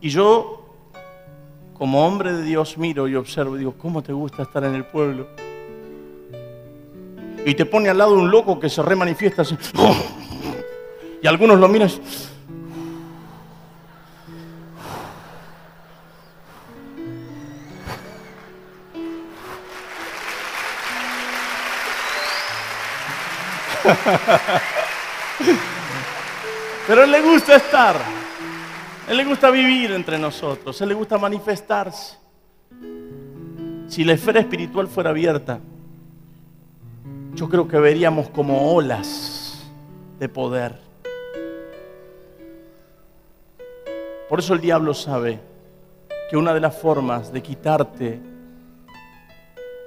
Y 0.00 0.08
yo, 0.08 0.59
como 1.80 2.06
hombre 2.06 2.32
de 2.34 2.42
Dios, 2.42 2.76
miro 2.76 3.08
y 3.08 3.14
observo 3.14 3.56
y 3.56 3.60
digo, 3.60 3.72
¿cómo 3.78 4.02
te 4.02 4.12
gusta 4.12 4.42
estar 4.42 4.62
en 4.64 4.74
el 4.74 4.84
pueblo? 4.84 5.28
Y 7.46 7.54
te 7.54 7.64
pone 7.64 7.88
al 7.88 7.96
lado 7.96 8.12
un 8.12 8.30
loco 8.30 8.60
que 8.60 8.68
se 8.68 8.82
remanifiesta 8.82 9.40
así. 9.40 9.56
Y 11.22 11.26
algunos 11.26 11.58
lo 11.58 11.68
miran. 11.68 11.88
Pero 26.86 27.06
le 27.06 27.22
gusta 27.22 27.56
estar. 27.56 28.19
Él 29.10 29.16
le 29.16 29.24
gusta 29.24 29.50
vivir 29.50 29.90
entre 29.90 30.20
nosotros. 30.20 30.80
Él 30.80 30.90
le 30.90 30.94
gusta 30.94 31.18
manifestarse. 31.18 32.16
Si 33.88 34.04
la 34.04 34.12
esfera 34.12 34.38
espiritual 34.38 34.86
fuera 34.86 35.10
abierta, 35.10 35.58
yo 37.34 37.48
creo 37.48 37.66
que 37.66 37.76
veríamos 37.80 38.28
como 38.28 38.72
olas 38.72 39.68
de 40.16 40.28
poder. 40.28 40.78
Por 44.28 44.38
eso 44.38 44.54
el 44.54 44.60
diablo 44.60 44.94
sabe 44.94 45.40
que 46.30 46.36
una 46.36 46.54
de 46.54 46.60
las 46.60 46.78
formas 46.78 47.32
de 47.32 47.42
quitarte 47.42 48.20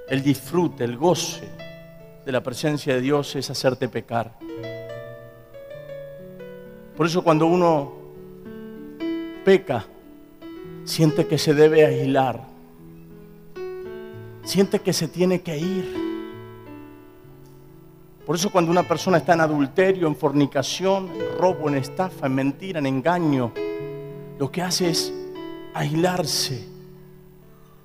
el 0.06 0.22
disfrute, 0.22 0.84
el 0.84 0.98
goce 0.98 1.48
de 2.26 2.30
la 2.30 2.42
presencia 2.42 2.94
de 2.94 3.00
Dios 3.00 3.34
es 3.36 3.48
hacerte 3.48 3.88
pecar. 3.88 4.32
Por 6.94 7.06
eso 7.06 7.24
cuando 7.24 7.46
uno 7.46 8.03
peca, 9.44 9.84
siente 10.84 11.26
que 11.26 11.38
se 11.38 11.54
debe 11.54 11.84
aislar, 11.84 12.40
siente 14.42 14.80
que 14.80 14.92
se 14.92 15.06
tiene 15.08 15.42
que 15.42 15.58
ir. 15.58 16.04
Por 18.26 18.36
eso 18.36 18.50
cuando 18.50 18.70
una 18.70 18.82
persona 18.82 19.18
está 19.18 19.34
en 19.34 19.42
adulterio, 19.42 20.08
en 20.08 20.16
fornicación, 20.16 21.10
en 21.10 21.38
robo, 21.38 21.68
en 21.68 21.76
estafa, 21.76 22.26
en 22.26 22.34
mentira, 22.34 22.78
en 22.78 22.86
engaño, 22.86 23.52
lo 24.38 24.50
que 24.50 24.62
hace 24.62 24.88
es 24.88 25.12
aislarse, 25.74 26.66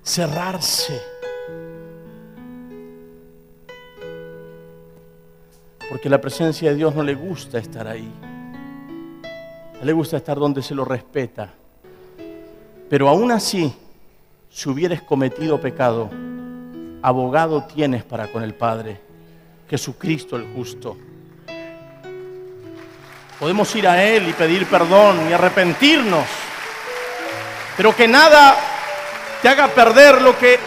cerrarse. 0.02 0.98
Porque 5.90 6.08
la 6.08 6.20
presencia 6.20 6.70
de 6.70 6.76
Dios 6.76 6.94
no 6.94 7.02
le 7.02 7.14
gusta 7.14 7.58
estar 7.58 7.86
ahí 7.86 8.10
le 9.82 9.92
gusta 9.92 10.18
estar 10.18 10.38
donde 10.38 10.62
se 10.62 10.74
lo 10.74 10.84
respeta. 10.84 11.50
Pero 12.88 13.08
aún 13.08 13.32
así, 13.32 13.72
si 14.50 14.68
hubieres 14.68 15.02
cometido 15.02 15.60
pecado, 15.60 16.10
abogado 17.02 17.64
tienes 17.64 18.04
para 18.04 18.30
con 18.30 18.42
el 18.42 18.54
Padre, 18.54 19.00
Jesucristo 19.68 20.36
el 20.36 20.52
justo. 20.54 20.96
Podemos 23.38 23.74
ir 23.74 23.88
a 23.88 24.02
Él 24.04 24.28
y 24.28 24.32
pedir 24.32 24.66
perdón 24.66 25.30
y 25.30 25.32
arrepentirnos, 25.32 26.26
pero 27.76 27.96
que 27.96 28.06
nada 28.06 28.56
te 29.40 29.48
haga 29.48 29.68
perder 29.68 30.20
lo 30.20 30.36
que 30.38 30.58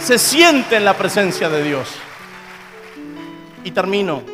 se 0.00 0.18
siente 0.18 0.76
en 0.76 0.84
la 0.84 0.96
presencia 0.96 1.48
de 1.48 1.64
Dios. 1.64 1.88
Y 3.64 3.70
termino. 3.72 4.31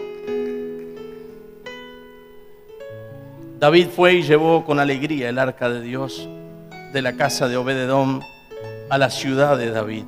David 3.58 3.88
fue 3.88 4.14
y 4.14 4.22
llevó 4.22 4.64
con 4.64 4.78
alegría 4.78 5.28
el 5.28 5.36
arca 5.36 5.68
de 5.68 5.80
Dios 5.80 6.28
de 6.92 7.02
la 7.02 7.14
casa 7.14 7.48
de 7.48 7.56
Obededón 7.56 8.22
a 8.88 8.98
la 8.98 9.10
ciudad 9.10 9.58
de 9.58 9.72
David. 9.72 10.04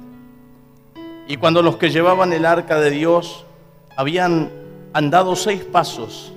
Y 1.27 1.37
cuando 1.37 1.61
los 1.61 1.77
que 1.77 1.91
llevaban 1.91 2.33
el 2.33 2.47
arca 2.47 2.79
de 2.79 2.93
Dios 2.93 3.45
habían 3.97 4.51
andado 4.93 5.35
seis 5.35 5.65
pasos, 5.65 6.33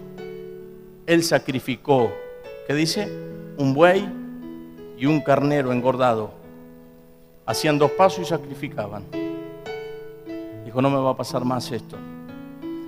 él 1.06 1.24
sacrificó, 1.24 2.12
¿qué 2.66 2.74
dice? 2.74 3.08
Un 3.58 3.76
buey 3.76 4.10
y 4.98 5.06
un 5.06 5.22
carnero 5.22 5.72
engordado. 5.72 6.32
Hacían 7.46 7.78
dos 7.78 7.92
pasos 7.92 8.22
y 8.22 8.26
sacrificaban. 8.26 9.04
Dijo, 10.66 10.82
no 10.82 10.90
me 10.90 10.98
va 10.98 11.12
a 11.12 11.18
pasar 11.18 11.46
más 11.46 11.72
esto. 11.72 11.96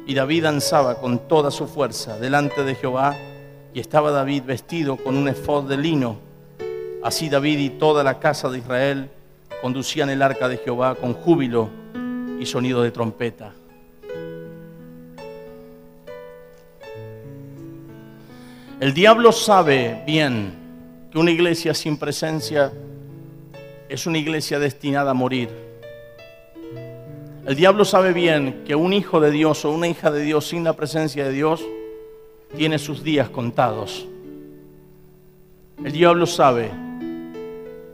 Y 0.08 0.16
David 0.16 0.46
danzaba 0.46 0.96
con 0.96 1.28
toda 1.28 1.52
su 1.52 1.68
fuerza 1.68 2.18
delante 2.18 2.64
de 2.64 2.74
Jehová 2.74 3.16
y 3.76 3.82
estaba 3.82 4.10
David 4.10 4.44
vestido 4.44 4.96
con 4.96 5.18
un 5.18 5.28
efod 5.28 5.68
de 5.68 5.76
lino. 5.76 6.16
Así 7.04 7.28
David 7.28 7.60
y 7.60 7.70
toda 7.72 8.06
la 8.06 8.20
casa 8.20 8.50
de 8.50 8.60
Israel 8.60 9.10
conducían 9.62 10.10
el 10.10 10.22
arca 10.22 10.48
de 10.48 10.58
Jehová 10.58 10.96
con 10.96 11.14
júbilo 11.14 11.70
y 12.40 12.46
sonido 12.46 12.82
de 12.82 12.92
trompeta. 12.92 13.52
El 18.80 18.94
diablo 18.94 19.34
sabe 19.34 20.04
bien 20.08 20.54
que 21.12 21.20
una 21.20 21.32
iglesia 21.32 21.74
sin 21.74 21.98
presencia 21.98 22.72
es 23.90 24.08
una 24.08 24.18
iglesia 24.18 24.58
destinada 24.58 25.12
a 25.12 25.14
morir. 25.14 25.50
El 27.46 27.56
diablo 27.58 27.84
sabe 27.84 28.14
bien 28.14 28.64
que 28.66 28.74
un 28.74 28.94
hijo 28.94 29.20
de 29.20 29.32
Dios 29.32 29.66
o 29.66 29.72
una 29.72 29.90
hija 29.90 30.12
de 30.12 30.22
Dios 30.22 30.48
sin 30.48 30.64
la 30.64 30.78
presencia 30.78 31.26
de 31.26 31.34
Dios 31.34 31.62
tiene 32.56 32.80
sus 32.80 33.04
días 33.04 33.30
contados. 33.30 34.08
El 35.84 35.92
diablo 35.92 36.26
sabe 36.26 36.72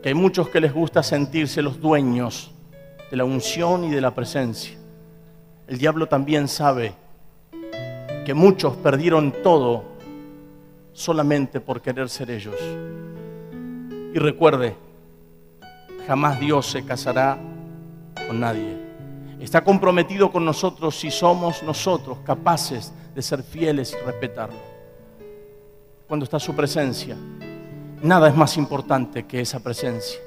que 0.02 0.08
hay 0.08 0.14
muchos 0.14 0.48
que 0.48 0.60
les 0.60 0.72
gusta 0.72 1.02
sentirse 1.02 1.62
los 1.62 1.80
dueños 1.80 2.52
de 3.10 3.16
la 3.16 3.24
unción 3.24 3.84
y 3.84 3.90
de 3.90 4.00
la 4.00 4.14
presencia. 4.14 4.76
El 5.66 5.78
diablo 5.78 6.06
también 6.06 6.48
sabe 6.48 6.94
que 8.24 8.34
muchos 8.34 8.76
perdieron 8.76 9.32
todo 9.42 9.84
solamente 10.92 11.60
por 11.60 11.82
querer 11.82 12.08
ser 12.08 12.30
ellos. 12.30 12.56
Y 14.14 14.18
recuerde, 14.18 14.76
Jamás 16.06 16.40
Dios 16.40 16.66
se 16.66 16.84
casará 16.84 17.38
con 18.26 18.40
nadie. 18.40 18.76
Está 19.40 19.62
comprometido 19.62 20.30
con 20.30 20.44
nosotros 20.44 20.98
si 20.98 21.10
somos 21.10 21.62
nosotros 21.62 22.18
capaces 22.24 22.92
de 23.14 23.22
ser 23.22 23.42
fieles 23.42 23.94
y 23.94 24.04
respetarlo. 24.04 24.58
Cuando 26.06 26.24
está 26.24 26.38
su 26.38 26.54
presencia, 26.54 27.16
nada 28.02 28.28
es 28.28 28.34
más 28.34 28.56
importante 28.56 29.24
que 29.26 29.40
esa 29.40 29.60
presencia. 29.60 30.20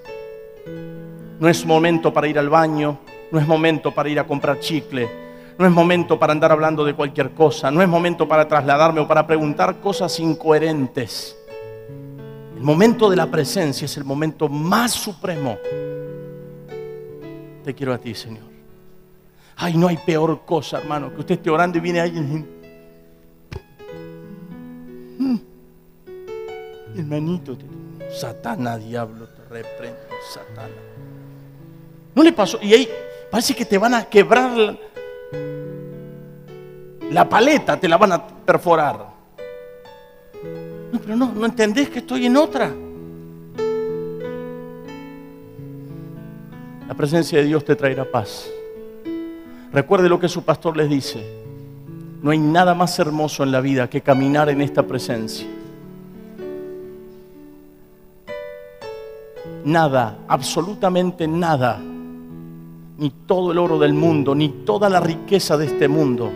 No 1.39 1.47
es 1.47 1.65
momento 1.65 2.13
para 2.13 2.27
ir 2.27 2.39
al 2.39 2.49
baño, 2.49 2.99
no 3.31 3.39
es 3.39 3.47
momento 3.47 3.93
para 3.93 4.09
ir 4.09 4.19
a 4.19 4.25
comprar 4.25 4.59
chicle, 4.59 5.09
no 5.57 5.65
es 5.65 5.71
momento 5.71 6.17
para 6.17 6.33
andar 6.33 6.51
hablando 6.51 6.83
de 6.83 6.93
cualquier 6.93 7.31
cosa, 7.31 7.71
no 7.71 7.81
es 7.81 7.87
momento 7.87 8.27
para 8.27 8.47
trasladarme 8.47 9.01
o 9.01 9.07
para 9.07 9.25
preguntar 9.27 9.79
cosas 9.79 10.19
incoherentes. 10.19 11.37
El 12.55 12.63
momento 12.63 13.09
de 13.09 13.15
la 13.17 13.29
presencia 13.29 13.85
es 13.85 13.97
el 13.97 14.05
momento 14.05 14.47
más 14.47 14.91
supremo. 14.91 15.57
Te 17.63 17.73
quiero 17.73 17.93
a 17.93 17.97
ti, 17.97 18.13
Señor. 18.15 18.43
Ay, 19.57 19.77
no 19.77 19.87
hay 19.87 19.97
peor 19.97 20.41
cosa, 20.45 20.79
hermano, 20.79 21.13
que 21.13 21.21
usted 21.21 21.35
esté 21.35 21.49
orando 21.49 21.77
y 21.77 21.81
viene 21.81 21.99
alguien. 21.99 22.54
Hermanito, 26.97 27.57
Satana, 28.09 28.77
diablo, 28.77 29.27
te 29.27 29.41
reprendo, 29.49 29.99
Satana. 30.33 30.69
¿No 32.13 32.23
le 32.23 32.31
pasó? 32.31 32.57
Y 32.61 32.73
ahí 32.73 32.89
parece 33.29 33.53
que 33.53 33.65
te 33.65 33.77
van 33.77 33.93
a 33.93 34.05
quebrar 34.05 34.77
la 37.11 37.27
paleta, 37.27 37.77
te 37.79 37.89
la 37.89 37.97
van 37.97 38.13
a 38.13 38.27
perforar. 38.27 39.07
No, 40.91 40.99
pero 40.99 41.15
no, 41.15 41.33
no 41.33 41.45
entendés 41.45 41.89
que 41.89 41.99
estoy 41.99 42.25
en 42.25 42.37
otra. 42.37 42.71
La 46.87 46.93
presencia 46.93 47.39
de 47.39 47.45
Dios 47.45 47.65
te 47.65 47.75
traerá 47.75 48.09
paz. 48.09 48.49
Recuerde 49.73 50.07
lo 50.07 50.19
que 50.19 50.29
su 50.29 50.43
pastor 50.43 50.77
les 50.77 50.89
dice. 50.89 51.43
No 52.21 52.31
hay 52.31 52.37
nada 52.37 52.73
más 52.73 52.97
hermoso 52.97 53.43
en 53.43 53.51
la 53.51 53.59
vida 53.59 53.89
que 53.89 53.99
caminar 53.99 54.49
en 54.49 54.61
esta 54.61 54.83
presencia. 54.83 55.45
Nada, 59.65 60.19
absolutamente 60.27 61.27
nada, 61.27 61.79
ni 61.79 63.09
todo 63.25 63.51
el 63.51 63.57
oro 63.57 63.79
del 63.79 63.93
mundo, 63.93 64.35
ni 64.35 64.49
toda 64.49 64.89
la 64.89 64.99
riqueza 64.99 65.57
de 65.57 65.65
este 65.65 65.87
mundo 65.87 66.31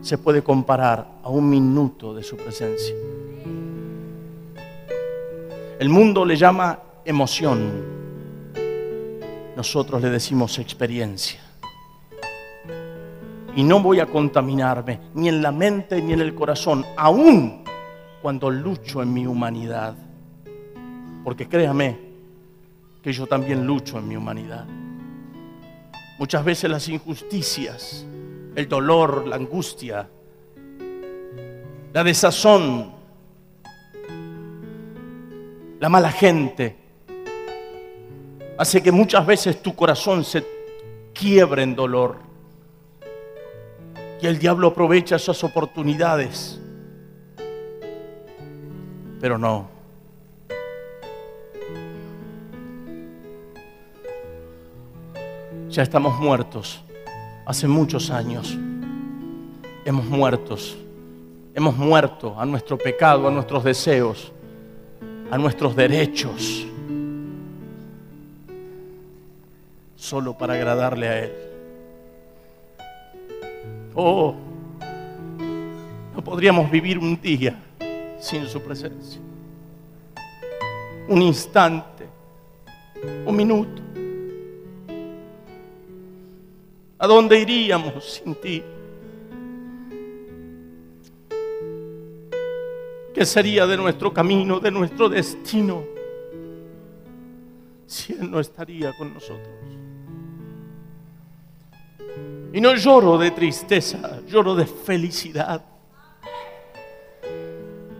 se 0.00 0.18
puede 0.18 0.42
comparar 0.42 1.18
a 1.20 1.28
un 1.28 1.50
minuto 1.50 2.14
de 2.14 2.22
su 2.22 2.36
presencia. 2.36 2.94
El 5.80 5.88
mundo 5.88 6.24
le 6.24 6.36
llama 6.36 6.78
emoción, 7.04 7.58
nosotros 9.56 10.00
le 10.00 10.10
decimos 10.10 10.60
experiencia. 10.60 11.40
Y 13.56 13.64
no 13.64 13.82
voy 13.82 13.98
a 13.98 14.06
contaminarme 14.06 15.00
ni 15.14 15.28
en 15.28 15.42
la 15.42 15.50
mente 15.50 16.00
ni 16.00 16.12
en 16.12 16.20
el 16.20 16.36
corazón, 16.36 16.86
aún 16.96 17.64
cuando 18.22 18.48
lucho 18.48 19.02
en 19.02 19.12
mi 19.12 19.26
humanidad. 19.26 19.96
Porque 21.28 21.46
créame 21.46 21.94
que 23.02 23.12
yo 23.12 23.26
también 23.26 23.66
lucho 23.66 23.98
en 23.98 24.08
mi 24.08 24.16
humanidad. 24.16 24.64
Muchas 26.18 26.42
veces 26.42 26.70
las 26.70 26.88
injusticias 26.88 28.06
el 28.56 28.66
dolor, 28.66 29.28
la 29.28 29.36
angustia, 29.36 30.08
la 31.92 32.02
desazón, 32.02 32.92
la 35.78 35.88
mala 35.90 36.10
gente, 36.10 36.74
hace 38.56 38.82
que 38.82 38.90
muchas 38.90 39.26
veces 39.26 39.62
tu 39.62 39.74
corazón 39.74 40.24
se 40.24 40.46
quiebre 41.12 41.62
en 41.62 41.76
dolor. 41.76 42.20
Y 44.22 44.26
el 44.26 44.38
diablo 44.38 44.68
aprovecha 44.68 45.16
esas 45.16 45.44
oportunidades. 45.44 46.58
Pero 49.20 49.36
no. 49.36 49.77
Ya 55.70 55.82
estamos 55.82 56.18
muertos 56.18 56.80
hace 57.44 57.68
muchos 57.68 58.10
años. 58.10 58.56
Hemos 59.84 60.06
muertos. 60.06 60.78
Hemos 61.54 61.76
muerto 61.76 62.34
a 62.38 62.46
nuestro 62.46 62.78
pecado, 62.78 63.28
a 63.28 63.30
nuestros 63.30 63.64
deseos, 63.64 64.32
a 65.30 65.36
nuestros 65.36 65.76
derechos, 65.76 66.66
solo 69.96 70.38
para 70.38 70.54
agradarle 70.54 71.08
a 71.08 71.24
Él. 71.24 71.32
Oh, 73.94 74.34
no 76.14 76.24
podríamos 76.24 76.70
vivir 76.70 76.98
un 76.98 77.20
día 77.20 77.58
sin 78.20 78.46
su 78.46 78.60
presencia. 78.62 79.20
Un 81.08 81.20
instante, 81.20 82.06
un 83.26 83.36
minuto. 83.36 83.87
¿A 87.00 87.06
dónde 87.06 87.38
iríamos 87.38 88.04
sin 88.04 88.34
ti? 88.34 88.62
¿Qué 93.14 93.24
sería 93.24 93.68
de 93.68 93.76
nuestro 93.76 94.12
camino, 94.12 94.58
de 94.58 94.72
nuestro 94.72 95.08
destino, 95.08 95.84
si 97.86 98.14
Él 98.14 98.28
no 98.28 98.40
estaría 98.40 98.92
con 98.96 99.14
nosotros? 99.14 99.48
Y 102.52 102.60
no 102.60 102.74
lloro 102.74 103.16
de 103.16 103.30
tristeza, 103.30 104.20
lloro 104.26 104.56
de 104.56 104.66
felicidad. 104.66 105.64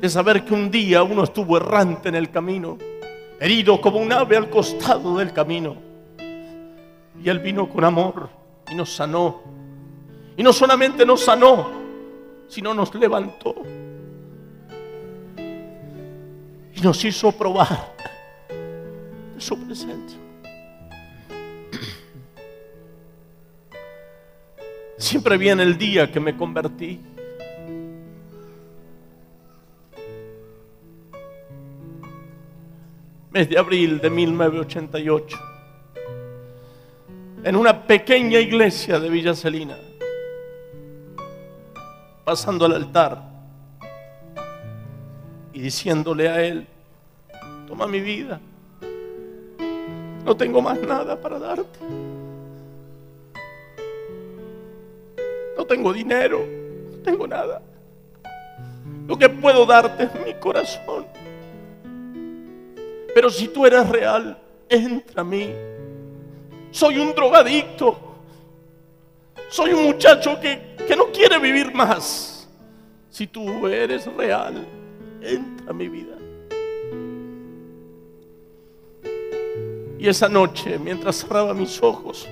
De 0.00 0.08
saber 0.08 0.44
que 0.44 0.54
un 0.54 0.70
día 0.72 1.04
uno 1.04 1.22
estuvo 1.22 1.56
errante 1.56 2.08
en 2.08 2.16
el 2.16 2.30
camino, 2.30 2.78
herido 3.38 3.80
como 3.80 3.98
un 3.98 4.12
ave 4.12 4.36
al 4.36 4.50
costado 4.50 5.18
del 5.18 5.32
camino. 5.32 5.76
Y 7.22 7.28
Él 7.28 7.38
vino 7.38 7.68
con 7.68 7.84
amor 7.84 8.38
y 8.70 8.74
nos 8.74 8.94
sanó. 8.94 9.42
Y 10.36 10.42
no 10.42 10.52
solamente 10.52 11.04
nos 11.04 11.24
sanó, 11.24 11.70
sino 12.48 12.74
nos 12.74 12.94
levantó. 12.94 13.54
Y 16.74 16.80
nos 16.80 17.04
hizo 17.04 17.32
probar 17.32 17.94
de 19.34 19.40
su 19.40 19.58
presencia. 19.64 20.18
Siempre 24.96 25.36
viene 25.38 25.62
el 25.62 25.78
día 25.78 26.10
que 26.10 26.20
me 26.20 26.36
convertí. 26.36 27.00
Mes 33.30 33.48
de 33.48 33.58
abril 33.58 34.00
de 34.00 34.10
1988 34.10 35.57
en 37.44 37.56
una 37.56 37.86
pequeña 37.86 38.40
iglesia 38.40 38.98
de 38.98 39.08
Villa 39.08 39.34
Celina, 39.34 39.76
pasando 42.24 42.66
al 42.66 42.74
altar 42.74 43.22
y 45.52 45.60
diciéndole 45.60 46.28
a 46.28 46.42
él, 46.42 46.66
toma 47.66 47.86
mi 47.86 48.00
vida, 48.00 48.40
no 50.24 50.36
tengo 50.36 50.60
más 50.60 50.78
nada 50.80 51.20
para 51.20 51.38
darte. 51.38 51.78
No 55.56 55.64
tengo 55.64 55.92
dinero, 55.92 56.44
no 56.90 56.98
tengo 56.98 57.26
nada. 57.26 57.60
Lo 59.06 59.18
que 59.18 59.28
puedo 59.28 59.64
darte 59.66 60.04
es 60.04 60.26
mi 60.26 60.34
corazón. 60.34 61.06
Pero 63.14 63.30
si 63.30 63.48
tú 63.48 63.66
eres 63.66 63.88
real, 63.88 64.38
entra 64.68 65.22
a 65.22 65.24
mí 65.24 65.50
soy 66.70 66.98
un 66.98 67.14
drogadicto. 67.14 67.98
Soy 69.50 69.72
un 69.72 69.84
muchacho 69.84 70.38
que, 70.40 70.76
que 70.86 70.94
no 70.94 71.06
quiere 71.06 71.38
vivir 71.38 71.72
más. 71.72 72.48
Si 73.10 73.26
tú 73.26 73.66
eres 73.66 74.06
real, 74.14 74.66
entra 75.22 75.70
a 75.70 75.72
mi 75.72 75.88
vida. 75.88 76.14
Y 79.98 80.06
esa 80.06 80.28
noche, 80.28 80.78
mientras 80.78 81.16
cerraba 81.16 81.54
mis 81.54 81.82
ojos, 81.82 82.28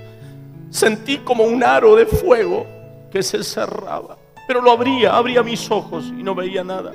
sentí 0.70 1.18
como 1.18 1.44
un 1.44 1.64
aro 1.64 1.96
de 1.96 2.06
fuego 2.06 2.66
que 3.10 3.22
se 3.22 3.42
cerraba. 3.42 4.16
Pero 4.46 4.60
lo 4.60 4.70
abría, 4.70 5.16
abría 5.16 5.42
mis 5.42 5.68
ojos 5.70 6.04
y 6.06 6.22
no 6.22 6.34
veía 6.34 6.62
nada. 6.62 6.92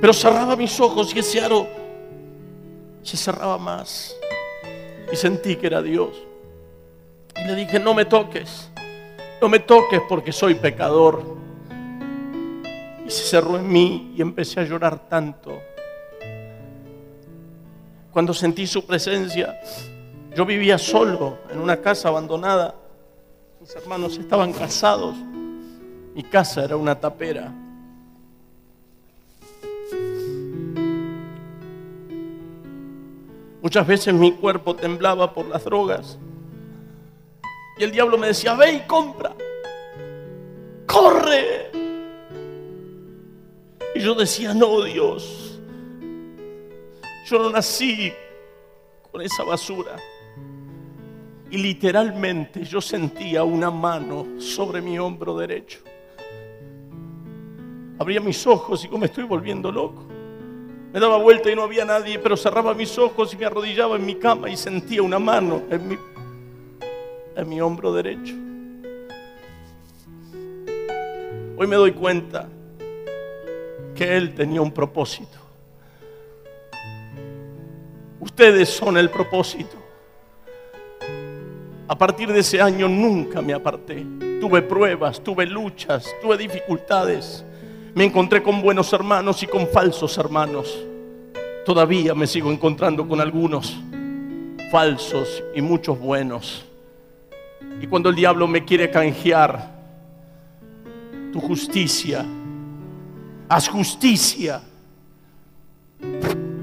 Pero 0.00 0.12
cerraba 0.12 0.56
mis 0.56 0.80
ojos 0.80 1.14
y 1.14 1.20
ese 1.20 1.40
aro 1.40 1.68
se 3.02 3.16
cerraba 3.16 3.58
más. 3.58 4.16
Y 5.12 5.16
sentí 5.16 5.54
que 5.56 5.68
era 5.68 5.80
Dios. 5.80 6.10
Y 7.36 7.46
le 7.46 7.54
dije, 7.54 7.78
no 7.78 7.94
me 7.94 8.04
toques, 8.04 8.70
no 9.40 9.48
me 9.48 9.58
toques 9.58 10.00
porque 10.08 10.32
soy 10.32 10.54
pecador. 10.54 11.22
Y 13.06 13.10
se 13.10 13.24
cerró 13.24 13.56
en 13.58 13.70
mí 13.70 14.14
y 14.16 14.22
empecé 14.22 14.60
a 14.60 14.64
llorar 14.64 15.08
tanto. 15.08 15.52
cuando 18.10 18.32
sentí 18.32 18.64
su 18.66 18.86
presencia. 18.86 19.60
Yo 20.36 20.46
vivía 20.46 20.78
solo 20.78 21.38
en 21.50 21.58
una 21.58 21.76
casa 21.78 22.08
abandonada. 22.08 22.74
Mis 23.60 23.74
hermanos 23.74 24.16
estaban 24.18 24.52
casados. 24.52 25.16
Mi 26.14 26.22
casa 26.22 26.64
era 26.64 26.76
una 26.76 26.98
tapera. 26.98 27.52
Muchas 33.60 33.86
veces 33.86 34.12
mi 34.12 34.32
cuerpo 34.32 34.76
temblaba 34.76 35.32
por 35.34 35.46
las 35.46 35.64
drogas. 35.64 36.18
Y 37.76 37.84
el 37.84 37.90
diablo 37.90 38.16
me 38.16 38.28
decía, 38.28 38.54
ve 38.54 38.72
y 38.72 38.80
compra. 38.80 39.34
Corre. 40.86 41.70
Y 43.94 44.00
yo 44.00 44.14
decía, 44.14 44.54
no, 44.54 44.82
Dios. 44.82 45.60
Yo 47.26 47.38
no 47.38 47.50
nací 47.50 48.12
con 49.10 49.22
esa 49.22 49.42
basura. 49.44 49.96
Y 51.50 51.58
literalmente 51.58 52.64
yo 52.64 52.80
sentía 52.80 53.44
una 53.44 53.70
mano 53.70 54.26
sobre 54.38 54.80
mi 54.80 54.98
hombro 54.98 55.36
derecho. 55.36 55.80
Abría 57.98 58.20
mis 58.20 58.46
ojos 58.46 58.84
y 58.84 58.88
como 58.88 59.04
estoy 59.04 59.24
volviendo 59.24 59.70
loco. 59.70 60.04
Me 60.92 61.00
daba 61.00 61.16
vuelta 61.16 61.50
y 61.50 61.56
no 61.56 61.62
había 61.62 61.84
nadie, 61.84 62.18
pero 62.18 62.36
cerraba 62.36 62.74
mis 62.74 62.96
ojos 62.98 63.32
y 63.34 63.36
me 63.36 63.46
arrodillaba 63.46 63.96
en 63.96 64.06
mi 64.06 64.14
cama 64.16 64.48
y 64.48 64.56
sentía 64.56 65.02
una 65.02 65.18
mano 65.18 65.62
en 65.70 65.88
mi, 65.88 65.98
en 67.36 67.48
mi 67.48 67.60
hombro 67.60 67.92
derecho. 67.92 68.34
Hoy 71.56 71.66
me 71.66 71.76
doy 71.76 71.92
cuenta 71.92 72.48
que 73.94 74.16
Él 74.16 74.34
tenía 74.34 74.60
un 74.60 74.72
propósito. 74.72 75.38
Ustedes 78.20 78.68
son 78.68 78.96
el 78.96 79.10
propósito. 79.10 79.76
A 81.86 81.96
partir 81.96 82.32
de 82.32 82.40
ese 82.40 82.60
año 82.60 82.88
nunca 82.88 83.40
me 83.42 83.52
aparté. 83.52 84.04
Tuve 84.40 84.62
pruebas, 84.62 85.22
tuve 85.22 85.46
luchas, 85.46 86.12
tuve 86.20 86.36
dificultades. 86.36 87.44
Me 87.94 88.04
encontré 88.04 88.42
con 88.42 88.60
buenos 88.62 88.92
hermanos 88.92 89.42
y 89.42 89.46
con 89.46 89.68
falsos 89.68 90.18
hermanos. 90.18 90.76
Todavía 91.64 92.14
me 92.14 92.26
sigo 92.26 92.50
encontrando 92.50 93.06
con 93.06 93.20
algunos 93.20 93.76
falsos 94.70 95.42
y 95.54 95.62
muchos 95.62 95.98
buenos. 95.98 96.64
Y 97.80 97.86
cuando 97.86 98.10
el 98.10 98.16
diablo 98.16 98.46
me 98.46 98.64
quiere 98.64 98.90
canjear 98.90 99.72
tu 101.32 101.40
justicia, 101.40 102.24
haz 103.48 103.68
justicia. 103.68 104.62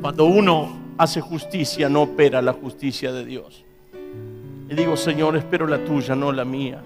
Cuando 0.02 0.26
uno 0.26 0.80
hace 0.98 1.22
justicia, 1.22 1.90
no 1.90 2.04
opera 2.04 2.42
la 2.42 2.54
justicia 2.54 3.12
de 3.12 3.26
Dios. 3.26 3.66
Y 4.70 4.74
digo, 4.74 4.96
Señor, 4.96 5.36
espero 5.36 5.68
la 5.68 5.84
tuya, 5.84 6.16
no 6.16 6.32
la 6.32 6.46
mía. 6.46 6.82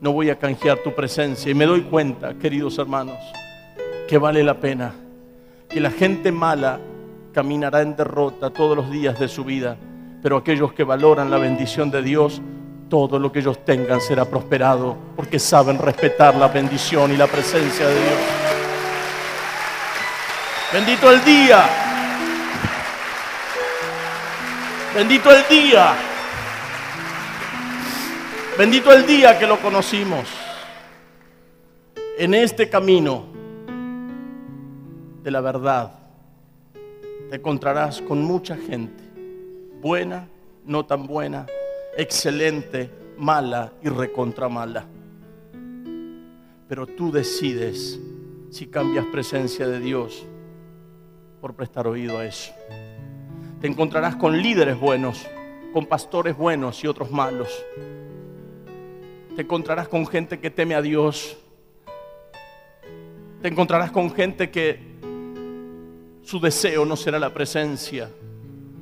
No 0.00 0.12
voy 0.12 0.30
a 0.30 0.38
canjear 0.38 0.78
tu 0.78 0.94
presencia. 0.94 1.50
Y 1.50 1.54
me 1.54 1.64
doy 1.64 1.82
cuenta, 1.82 2.34
queridos 2.34 2.78
hermanos, 2.78 3.16
que 4.08 4.18
vale 4.18 4.42
la 4.42 4.60
pena. 4.60 4.92
Que 5.68 5.80
la 5.80 5.90
gente 5.90 6.30
mala 6.30 6.80
caminará 7.32 7.80
en 7.80 7.96
derrota 7.96 8.50
todos 8.50 8.76
los 8.76 8.90
días 8.90 9.18
de 9.18 9.28
su 9.28 9.44
vida. 9.44 9.76
Pero 10.22 10.36
aquellos 10.36 10.72
que 10.74 10.84
valoran 10.84 11.30
la 11.30 11.38
bendición 11.38 11.90
de 11.90 12.02
Dios, 12.02 12.42
todo 12.92 13.18
lo 13.18 13.32
que 13.32 13.38
ellos 13.38 13.64
tengan 13.64 14.02
será 14.02 14.26
prosperado. 14.26 14.94
Porque 15.16 15.38
saben 15.38 15.78
respetar 15.78 16.34
la 16.34 16.48
bendición 16.48 17.10
y 17.10 17.16
la 17.16 17.26
presencia 17.26 17.88
de 17.88 17.94
Dios. 17.94 18.18
Bendito 20.74 21.10
el 21.10 21.24
día 21.24 21.64
Bendito 24.94 25.34
el 25.34 25.42
día. 25.48 25.94
Bendito 28.58 28.92
el 28.92 29.06
día 29.06 29.38
que 29.38 29.46
lo 29.46 29.58
conocimos. 29.58 30.28
En 32.18 32.34
este 32.34 32.68
camino 32.68 33.24
de 35.22 35.30
la 35.30 35.40
verdad 35.40 35.92
te 37.30 37.36
encontrarás 37.36 38.02
con 38.02 38.22
mucha 38.22 38.54
gente, 38.54 39.02
buena, 39.80 40.28
no 40.66 40.84
tan 40.84 41.06
buena, 41.06 41.46
excelente, 41.96 42.90
mala 43.18 43.72
y 43.82 43.88
recontra 43.88 44.48
mala. 44.48 44.86
Pero 46.68 46.86
tú 46.86 47.12
decides 47.12 48.00
si 48.50 48.66
cambias 48.66 49.06
presencia 49.06 49.66
de 49.66 49.80
Dios 49.80 50.26
por 51.40 51.54
prestar 51.54 51.86
oído 51.86 52.18
a 52.18 52.26
eso. 52.26 52.52
Te 53.60 53.66
encontrarás 53.66 54.16
con 54.16 54.40
líderes 54.40 54.78
buenos, 54.78 55.26
con 55.72 55.86
pastores 55.86 56.36
buenos 56.36 56.82
y 56.82 56.86
otros 56.86 57.10
malos. 57.10 57.64
Te 59.34 59.42
encontrarás 59.42 59.88
con 59.88 60.06
gente 60.06 60.40
que 60.40 60.50
teme 60.50 60.74
a 60.74 60.82
Dios. 60.82 61.36
Te 63.40 63.48
encontrarás 63.48 63.90
con 63.90 64.10
gente 64.14 64.50
que 64.50 64.92
su 66.22 66.40
deseo 66.40 66.84
no 66.84 66.96
será 66.96 67.18
la 67.18 67.32
presencia, 67.32 68.10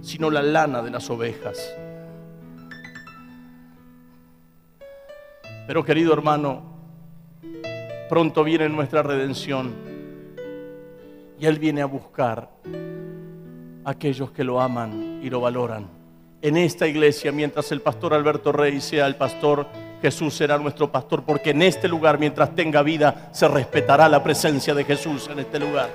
sino 0.02 0.30
la 0.30 0.42
lana 0.42 0.82
de 0.82 0.90
las 0.90 1.08
ovejas. 1.10 1.74
Pero 5.66 5.84
querido 5.84 6.12
hermano, 6.12 6.62
pronto 8.08 8.42
viene 8.44 8.68
nuestra 8.68 9.02
redención 9.02 9.72
y 11.38 11.46
Él 11.46 11.58
viene 11.58 11.80
a 11.80 11.86
buscar 11.86 12.50
aquellos 13.84 14.30
que 14.30 14.44
lo 14.44 14.60
aman 14.60 15.20
y 15.22 15.30
lo 15.30 15.40
valoran. 15.40 15.86
En 16.42 16.56
esta 16.56 16.86
iglesia, 16.86 17.32
mientras 17.32 17.70
el 17.72 17.80
pastor 17.80 18.14
Alberto 18.14 18.50
Rey 18.52 18.80
sea 18.80 19.06
el 19.06 19.16
pastor, 19.16 19.66
Jesús 20.00 20.34
será 20.34 20.58
nuestro 20.58 20.90
pastor, 20.90 21.22
porque 21.22 21.50
en 21.50 21.62
este 21.62 21.86
lugar, 21.86 22.18
mientras 22.18 22.54
tenga 22.54 22.82
vida, 22.82 23.28
se 23.32 23.46
respetará 23.46 24.08
la 24.08 24.22
presencia 24.22 24.74
de 24.74 24.84
Jesús 24.84 25.28
en 25.30 25.40
este 25.40 25.58
lugar. 25.58 25.90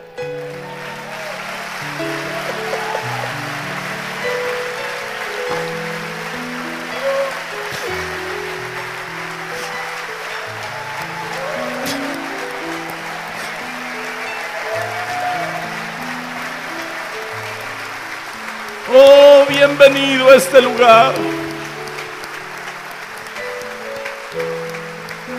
Bienvenido 20.26 20.30
a 20.30 20.36
este 20.36 20.61
lugar. 20.61 21.13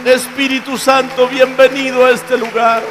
Espíritu 0.04 0.78
Santo, 0.78 1.26
bienvenido 1.28 2.04
a 2.04 2.10
este 2.10 2.36
lugar. 2.36 2.82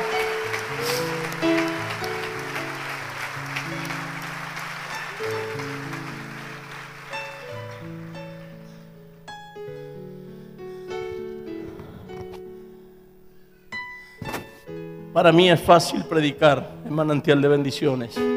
Para 15.13 15.31
mí 15.31 15.49
es 15.49 15.61
fácil 15.61 16.03
predicar 16.03 16.69
en 16.85 16.93
manantial 16.93 17.41
de 17.41 17.47
bendiciones. 17.47 18.34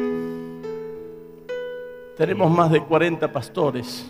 Tenemos 2.19 2.51
más 2.51 2.69
de 2.69 2.83
40 2.83 3.31
pastores. 3.31 4.05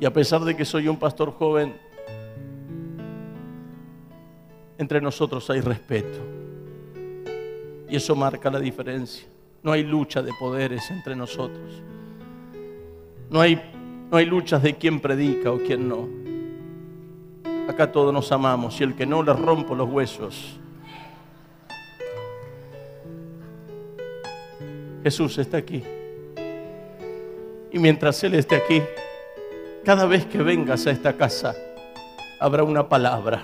Y 0.00 0.04
a 0.04 0.12
pesar 0.12 0.40
de 0.40 0.56
que 0.56 0.64
soy 0.64 0.88
un 0.88 0.96
pastor 0.96 1.32
joven, 1.32 1.76
entre 4.76 5.00
nosotros 5.00 5.48
hay 5.48 5.60
respeto. 5.60 6.18
Y 7.88 7.94
eso 7.94 8.16
marca 8.16 8.50
la 8.50 8.58
diferencia. 8.58 9.28
No 9.62 9.70
hay 9.70 9.84
lucha 9.84 10.22
de 10.22 10.32
poderes 10.40 10.90
entre 10.90 11.14
nosotros. 11.14 11.84
No 13.30 13.40
hay, 13.40 13.54
no 14.10 14.16
hay 14.16 14.26
luchas 14.26 14.60
de 14.60 14.74
quién 14.74 14.98
predica 14.98 15.52
o 15.52 15.58
quién 15.58 15.88
no. 15.88 16.08
Acá 17.68 17.92
todos 17.92 18.12
nos 18.12 18.32
amamos 18.32 18.80
y 18.80 18.82
el 18.82 18.96
que 18.96 19.06
no 19.06 19.22
le 19.22 19.34
rompo 19.34 19.76
los 19.76 19.88
huesos. 19.88 20.58
Jesús 25.04 25.38
está 25.38 25.56
aquí. 25.58 25.84
Y 27.72 27.78
mientras 27.78 28.22
Él 28.24 28.34
esté 28.34 28.56
aquí, 28.56 28.82
cada 29.84 30.04
vez 30.06 30.26
que 30.26 30.38
vengas 30.38 30.86
a 30.86 30.90
esta 30.90 31.12
casa, 31.12 31.54
habrá 32.40 32.64
una 32.64 32.88
palabra, 32.88 33.42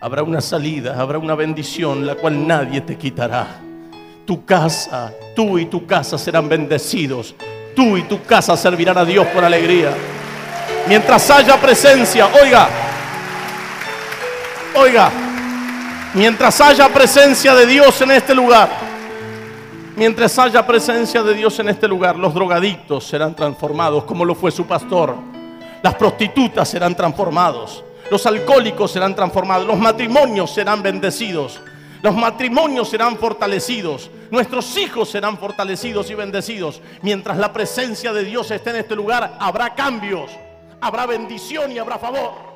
habrá 0.00 0.22
una 0.22 0.40
salida, 0.40 0.98
habrá 0.98 1.18
una 1.18 1.34
bendición, 1.34 2.06
la 2.06 2.14
cual 2.14 2.46
nadie 2.46 2.80
te 2.80 2.96
quitará. 2.96 3.46
Tu 4.24 4.44
casa, 4.44 5.12
tú 5.36 5.58
y 5.58 5.66
tu 5.66 5.86
casa 5.86 6.16
serán 6.16 6.48
bendecidos. 6.48 7.34
Tú 7.76 7.96
y 7.96 8.02
tu 8.02 8.22
casa 8.22 8.56
servirán 8.56 8.96
a 8.96 9.04
Dios 9.04 9.26
con 9.28 9.44
alegría. 9.44 9.92
Mientras 10.88 11.30
haya 11.30 11.60
presencia, 11.60 12.26
oiga, 12.42 12.68
oiga, 14.74 15.10
mientras 16.14 16.60
haya 16.60 16.88
presencia 16.88 17.54
de 17.54 17.66
Dios 17.66 18.00
en 18.00 18.12
este 18.12 18.34
lugar, 18.34 18.89
Mientras 20.00 20.38
haya 20.38 20.66
presencia 20.66 21.22
de 21.22 21.34
Dios 21.34 21.58
en 21.58 21.68
este 21.68 21.86
lugar, 21.86 22.16
los 22.16 22.32
drogadictos 22.32 23.04
serán 23.04 23.36
transformados 23.36 24.04
como 24.04 24.24
lo 24.24 24.34
fue 24.34 24.50
su 24.50 24.64
pastor. 24.64 25.14
Las 25.82 25.94
prostitutas 25.96 26.70
serán 26.70 26.96
transformados. 26.96 27.84
Los 28.10 28.24
alcohólicos 28.24 28.90
serán 28.90 29.14
transformados. 29.14 29.66
Los 29.66 29.78
matrimonios 29.78 30.54
serán 30.54 30.82
bendecidos. 30.82 31.60
Los 32.00 32.16
matrimonios 32.16 32.88
serán 32.88 33.18
fortalecidos. 33.18 34.10
Nuestros 34.30 34.74
hijos 34.78 35.10
serán 35.10 35.36
fortalecidos 35.36 36.08
y 36.08 36.14
bendecidos. 36.14 36.80
Mientras 37.02 37.36
la 37.36 37.52
presencia 37.52 38.14
de 38.14 38.24
Dios 38.24 38.50
esté 38.50 38.70
en 38.70 38.76
este 38.76 38.96
lugar, 38.96 39.36
habrá 39.38 39.74
cambios, 39.74 40.30
habrá 40.80 41.04
bendición 41.04 41.72
y 41.72 41.78
habrá 41.78 41.98
favor. 41.98 42.49